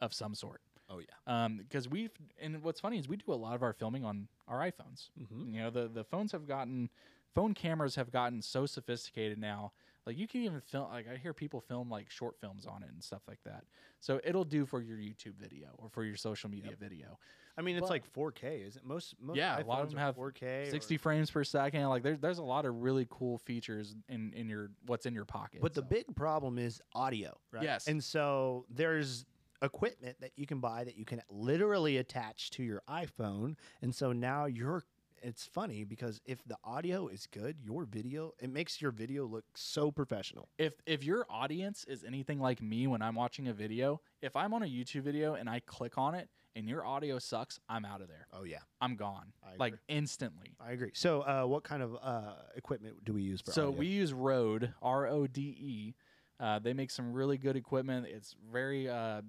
[0.01, 0.61] of some sort.
[0.89, 1.05] Oh yeah.
[1.45, 2.09] Um, because we've
[2.41, 5.09] and what's funny is we do a lot of our filming on our iPhones.
[5.21, 5.53] Mm-hmm.
[5.53, 6.89] You know, the the phones have gotten
[7.35, 9.71] phone cameras have gotten so sophisticated now.
[10.05, 12.89] Like you can even film like I hear people film like short films on it
[12.91, 13.63] and stuff like that.
[13.99, 17.19] So it'll do for your YouTube video or for your social media video.
[17.57, 18.85] I mean, it's But- like 4K, is it?
[18.85, 21.83] Most most Yeah, a lot of them have 4K, or- 60 frames per second.
[21.89, 25.25] Like there's there's a lot of really cool features in in your what's in your
[25.25, 25.61] pocket.
[25.61, 27.63] But the big problem is audio, right?
[27.63, 27.87] Yes.
[27.87, 29.25] And so there's
[29.61, 34.11] equipment that you can buy that you can literally attach to your iPhone, and so
[34.13, 34.83] now you're.
[35.21, 39.45] It's funny because if the audio is good, your video it makes your video look
[39.55, 40.49] so professional.
[40.57, 44.53] if if your audience is anything like me when I'm watching a video, if I'm
[44.53, 48.01] on a YouTube video and I click on it and your audio sucks, I'm out
[48.01, 48.27] of there.
[48.33, 49.33] Oh yeah, I'm gone.
[49.43, 50.55] I Like instantly.
[50.59, 50.91] I agree.
[50.93, 53.51] So, uh, what kind of uh, equipment do we use for?
[53.51, 53.79] So audio?
[53.79, 55.95] we use Rode, R O D E.
[56.39, 58.07] Uh, they make some really good equipment.
[58.07, 59.21] It's very, uh,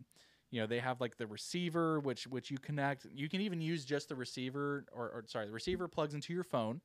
[0.51, 3.07] you know, they have like the receiver, which which you connect.
[3.13, 6.45] You can even use just the receiver, or, or sorry, the receiver plugs into your
[6.45, 6.81] phone,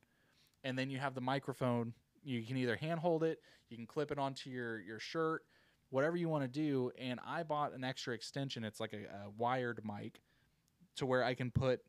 [0.63, 1.93] and then you have the microphone.
[2.23, 3.39] You can either hand hold it,
[3.69, 5.43] you can clip it onto your your shirt,
[5.89, 6.91] whatever you want to do.
[6.99, 8.63] And I bought an extra extension.
[8.63, 10.21] It's like a, a wired mic,
[10.97, 11.81] to where I can put,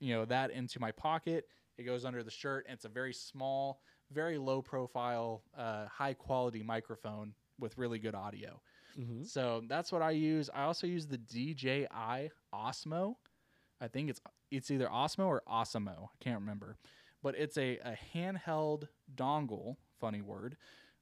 [0.00, 1.46] you know, that into my pocket.
[1.78, 6.14] It goes under the shirt, and it's a very small, very low profile, uh, high
[6.14, 8.60] quality microphone with really good audio.
[8.98, 9.26] Mhm.
[9.26, 10.48] So that's what I use.
[10.54, 13.16] I also use the DJI Osmo.
[13.80, 14.20] I think it's
[14.50, 16.04] it's either Osmo or Osmo.
[16.04, 16.78] I can't remember,
[17.22, 19.76] but it's a, a handheld dongle.
[20.00, 20.56] Funny word.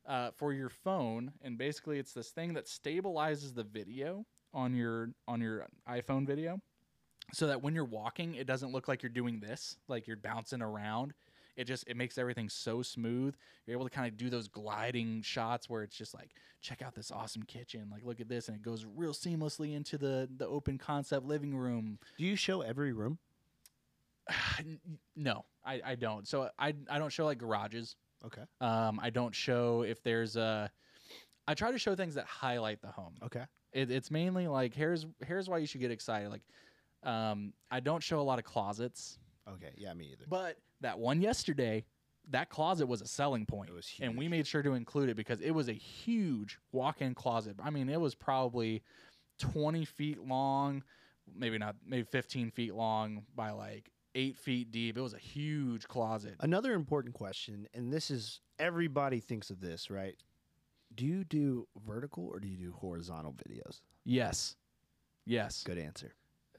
[0.07, 5.11] Uh, for your phone, and basically it's this thing that stabilizes the video on your
[5.29, 6.61] on your iPhone video,
[7.33, 10.63] so that when you're walking, it doesn't look like you're doing this, like you're bouncing
[10.63, 11.15] around.
[11.57, 13.37] It just it makes everything so smooth.
[13.67, 16.31] You're able to kind of do those gliding shots where it's just like,
[16.61, 17.89] check out this awesome kitchen.
[17.91, 21.57] Like look at this, and it goes real seamlessly into the the open concept living
[21.57, 21.99] room.
[22.19, 23.19] do you show every room?
[25.17, 26.27] No, I, I don't.
[26.27, 27.97] So I I don't show like garages.
[28.25, 28.43] Okay.
[28.61, 30.71] Um, I don't show if there's a.
[31.47, 33.15] I try to show things that highlight the home.
[33.23, 33.45] Okay.
[33.73, 36.31] It, it's mainly like here's here's why you should get excited.
[36.31, 36.43] Like,
[37.03, 39.19] um, I don't show a lot of closets,
[39.53, 39.73] Okay.
[39.77, 40.25] Yeah, me either.
[40.29, 41.85] but that one yesterday,
[42.31, 45.17] that closet was a selling point, It was and we made sure to include it
[45.17, 47.57] because it was a huge walk-in closet.
[47.63, 48.83] I mean, it was probably
[49.39, 50.83] twenty feet long,
[51.37, 54.97] maybe not, maybe fifteen feet long by like eight feet deep.
[54.97, 56.37] It was a huge closet.
[56.41, 60.17] Another important question, and this is everybody thinks of this, right?
[60.95, 63.81] Do you do vertical or do you do horizontal videos?
[64.05, 64.55] Yes,
[65.27, 65.63] yes.
[65.65, 66.15] Good answer.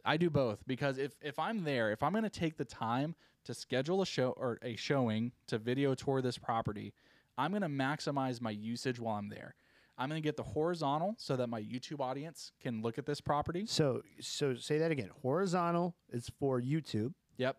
[0.06, 3.16] I do both because if if I'm there, if I'm going to take the time
[3.46, 6.94] to schedule a show or a showing to video tour this property,
[7.38, 9.56] I'm going to maximize my usage while I'm there.
[9.98, 13.22] I'm going to get the horizontal so that my YouTube audience can look at this
[13.22, 13.66] property.
[13.66, 15.10] So, so say that again.
[15.22, 17.14] Horizontal is for YouTube.
[17.38, 17.58] Yep.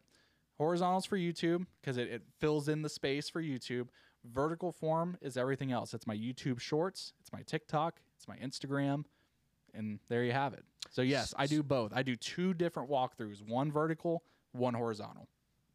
[0.58, 3.88] Horizontals for YouTube because it, it fills in the space for YouTube.
[4.24, 5.94] Vertical form is everything else.
[5.94, 9.04] It's my YouTube shorts, it's my TikTok, it's my Instagram,
[9.76, 10.64] and there you have it.
[10.90, 11.92] So yes, I do both.
[11.94, 14.22] I do two different walkthroughs, one vertical,
[14.52, 15.28] one horizontal.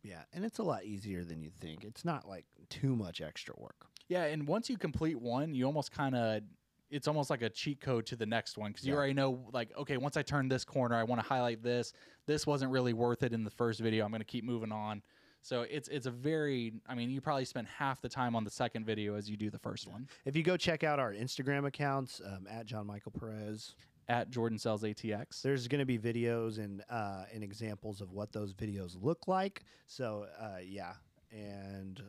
[0.04, 1.84] Yeah, and it's a lot easier than you think.
[1.84, 3.88] It's not like too much extra work.
[4.08, 6.42] Yeah, and once you complete one, you almost kind of
[6.90, 9.76] it's almost like a cheat code to the next one because you already know like
[9.78, 11.94] okay, once I turn this corner, I want to highlight this.
[12.26, 14.04] This wasn't really worth it in the first video.
[14.04, 15.02] I'm going to keep moving on.
[15.42, 18.52] So it's it's a very I mean, you probably spend half the time on the
[18.52, 20.08] second video as you do the first one.
[20.26, 23.76] If you go check out our Instagram accounts um, at John Michael Perez,
[24.12, 25.42] At Jordan Sells ATX.
[25.42, 29.64] there's going to be videos and uh, and examples of what those videos look like.
[29.88, 30.96] So uh, yeah,
[31.32, 32.04] and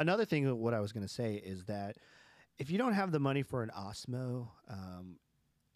[0.00, 1.98] another thing, what I was going to say is that
[2.58, 5.18] if you don't have the money for an Osmo, um,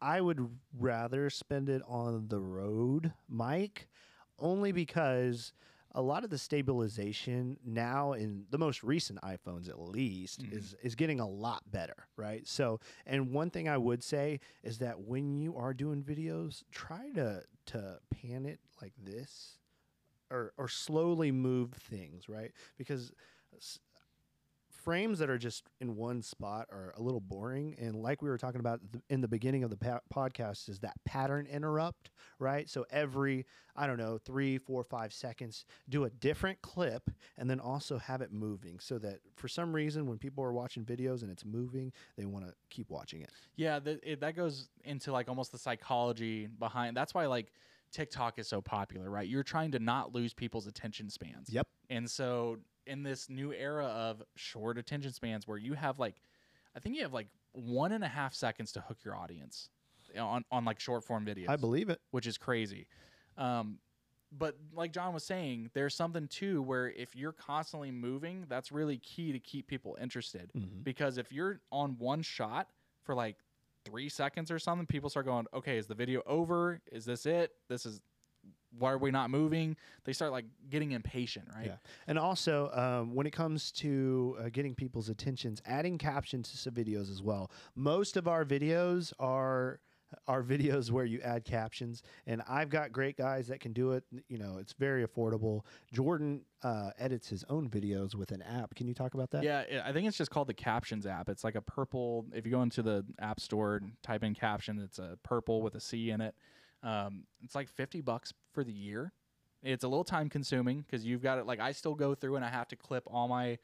[0.00, 0.44] I would
[0.76, 3.88] rather spend it on the Rode mic,
[4.40, 5.52] only because
[5.92, 10.52] a lot of the stabilization now in the most recent iPhones at least Mhm.
[10.52, 12.46] is is getting a lot better, right?
[12.46, 17.10] So, and one thing I would say is that when you are doing videos, try
[17.12, 19.58] to to pan it like this
[20.30, 22.52] or or slowly move things, right?
[22.78, 23.12] Because
[24.82, 27.76] frames that are just in one spot are a little boring.
[27.78, 30.94] And like we were talking about in the beginning of the pa- podcast, is that
[31.04, 32.68] pattern interrupt, right?
[32.68, 37.60] So every, I don't know, three, four, five seconds, do a different clip and then
[37.60, 41.30] also have it moving so that for some reason, when people are watching videos and
[41.30, 43.30] it's moving, they want to keep watching it.
[43.56, 46.96] Yeah, that it, that goes into like almost the psychology behind.
[46.96, 47.52] That's why like
[47.92, 49.28] TikTok is so popular, right?
[49.28, 51.48] You're trying to not lose people's attention spans.
[51.50, 51.66] Yep.
[51.88, 52.58] And so
[52.90, 56.16] in this new era of short attention spans, where you have like,
[56.76, 59.70] I think you have like one and a half seconds to hook your audience
[60.18, 61.48] on on like short form videos.
[61.48, 62.00] I believe it.
[62.10, 62.86] which is crazy.
[63.38, 63.78] Um,
[64.32, 68.98] but like John was saying, there's something too where if you're constantly moving, that's really
[68.98, 70.52] key to keep people interested.
[70.56, 70.84] Mhm.
[70.84, 72.70] Because if you're on one shot
[73.02, 73.36] for like
[73.84, 76.80] three seconds or something, people start going, "Okay, is the video over?
[76.92, 77.52] Is this it?
[77.68, 78.00] This is
[78.78, 81.66] why are we not moving?" They start like getting impatient, right?
[81.66, 81.76] Yeah.
[82.06, 86.74] And also, um, when it comes to uh, getting people's attentions, adding captions to some
[86.74, 87.50] videos as well.
[87.74, 89.80] Most of our videos are
[90.26, 94.04] are videos where you add captions, and I've got great guys that can do it.
[94.28, 95.62] You know, it's very affordable.
[95.92, 98.74] Jordan uh, edits his own videos with an app.
[98.74, 99.42] Can you talk about that?
[99.42, 101.28] Yeah, I think it's just called the Captions app.
[101.28, 102.26] It's like a purple.
[102.34, 105.74] If you go into the App Store and type in caption, it's a purple with
[105.74, 106.34] a C in it.
[106.82, 109.12] Um, it's like fifty bucks for the year.
[109.62, 111.46] It's a little time consuming because you've got it.
[111.46, 113.58] Like I still go through and I have to clip all my,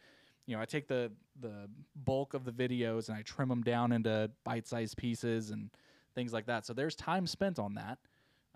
[0.47, 1.11] you know, I take the
[1.41, 5.71] the bulk of the videos and I trim them down into bite sized pieces and
[6.15, 6.67] things like that.
[6.67, 7.99] So there's time spent on that.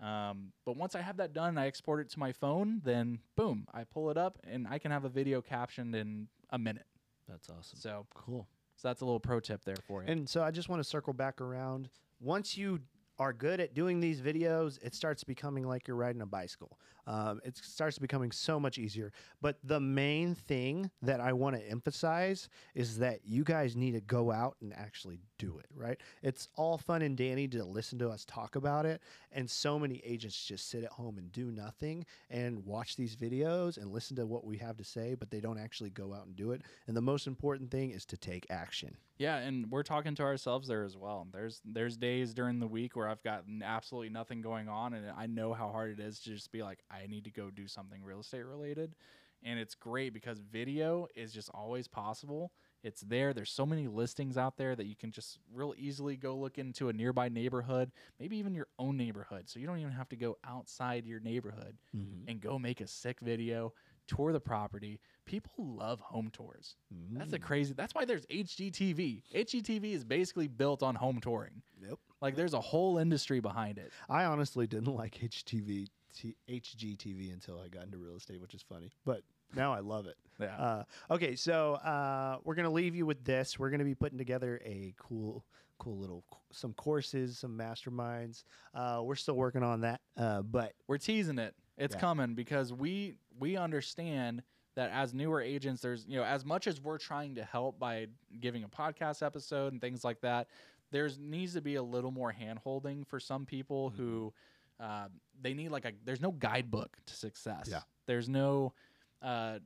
[0.05, 2.81] Um, but once I have that done, and I export it to my phone.
[2.83, 6.57] Then boom, I pull it up and I can have a video captioned in a
[6.59, 6.85] minute.
[7.29, 7.79] That's awesome.
[7.79, 8.47] So, Cool.
[8.75, 10.09] so that's a little pro tip there for you.
[10.11, 11.89] And so I just want to circle back around.
[12.19, 12.79] Once you
[13.21, 16.79] are good at doing these videos, it starts becoming like you're riding a bicycle.
[17.05, 19.13] Um, it starts becoming so much easier.
[19.41, 24.01] But the main thing that I want to emphasize is that you guys need to
[24.01, 25.99] go out and actually do it, right?
[26.21, 29.01] It's all fun and dandy to listen to us talk about it.
[29.31, 33.77] And so many agents just sit at home and do nothing and watch these videos
[33.77, 36.35] and listen to what we have to say, but they don't actually go out and
[36.35, 36.61] do it.
[36.85, 38.95] And the most important thing is to take action.
[39.17, 41.27] yeah, and we're talking to ourselves there as well.
[41.31, 45.27] There's there's days during the week where I've got absolutely nothing going on, and I
[45.27, 48.03] know how hard it is to just be like, I need to go do something
[48.03, 48.95] real estate related.
[49.43, 52.51] And it's great because video is just always possible.
[52.83, 53.33] It's there.
[53.33, 56.89] There's so many listings out there that you can just real easily go look into
[56.89, 59.49] a nearby neighborhood, maybe even your own neighborhood.
[59.49, 62.29] So you don't even have to go outside your neighborhood mm-hmm.
[62.29, 63.73] and go make a sick video,
[64.07, 64.99] tour the property.
[65.25, 66.75] People love home tours.
[67.11, 67.43] That's the mm.
[67.43, 67.73] crazy.
[67.73, 69.23] That's why there's HGTV.
[69.33, 71.61] HGTV is basically built on home touring.
[71.87, 71.99] Yep.
[72.21, 73.91] Like there's a whole industry behind it.
[74.09, 78.61] I honestly didn't like HTV, T, HGTV until I got into real estate, which is
[78.61, 78.91] funny.
[79.05, 79.21] But
[79.55, 80.15] now I love it.
[80.39, 80.55] Yeah.
[80.57, 83.59] Uh, okay, so uh, we're gonna leave you with this.
[83.59, 85.45] We're gonna be putting together a cool,
[85.77, 88.43] cool little some courses, some masterminds.
[88.73, 91.53] Uh, we're still working on that, uh, but We're teasing it.
[91.77, 92.01] It's Yeah.
[92.01, 94.43] coming because we we understand
[94.75, 98.07] that as newer agents, there's you know as much as we're trying to help by
[98.39, 100.47] giving a podcast episode and things like that,
[100.91, 104.33] there's needs to be a little more hand holding for some people who
[104.79, 105.07] uh,
[105.41, 107.67] they need like a there's no guidebook to success.
[107.69, 107.81] Yeah.
[108.07, 108.73] There's no
[109.21, 109.59] uh,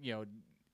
[0.00, 0.24] you know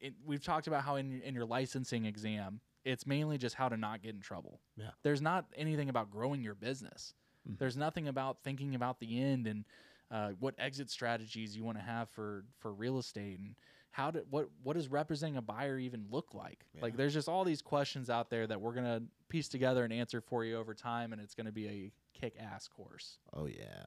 [0.01, 3.77] it, we've talked about how in in your licensing exam it's mainly just how to
[3.77, 4.59] not get in trouble.
[4.77, 4.91] Yeah.
[5.05, 7.15] There's not anything about growing your business.
[7.49, 7.59] Mhm.
[7.59, 9.65] There's nothing about thinking about the end and
[10.11, 13.55] uh, what exit strategies you want to have for for real estate and
[13.93, 16.65] how to what what does representing a buyer even look like?
[16.81, 20.21] Like there's just all these questions out there that we're gonna piece together and answer
[20.21, 23.19] for you over time, and it's gonna be a kick ass course.
[23.33, 23.85] oh yeah,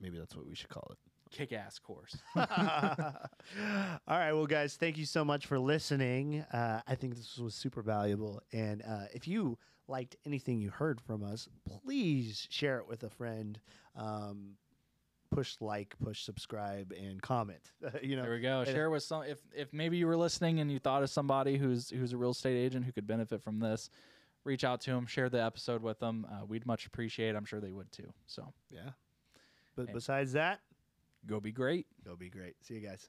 [0.00, 0.98] maybe that's what we should call it.
[1.30, 2.16] Kick ass course.
[2.36, 2.42] All
[4.08, 6.44] right, well, guys, thank you so much for listening.
[6.52, 8.42] Uh, I think this was super valuable.
[8.52, 9.58] And uh, if you
[9.88, 11.48] liked anything you heard from us,
[11.84, 13.58] please share it with a friend.
[13.96, 14.52] Um,
[15.30, 17.72] push like, push subscribe, and comment.
[18.02, 18.64] you know, There we go.
[18.64, 21.90] Share with some if if maybe you were listening and you thought of somebody who's
[21.90, 23.90] who's a real estate agent who could benefit from this.
[24.44, 26.24] Reach out to them, share the episode with them.
[26.30, 27.30] Uh, we'd much appreciate.
[27.30, 27.36] it.
[27.36, 28.12] I'm sure they would too.
[28.26, 28.90] So yeah.
[29.74, 30.60] But And- besides that,
[31.26, 31.86] go be great.
[32.04, 32.54] it'll be great.
[32.62, 33.08] See you guys.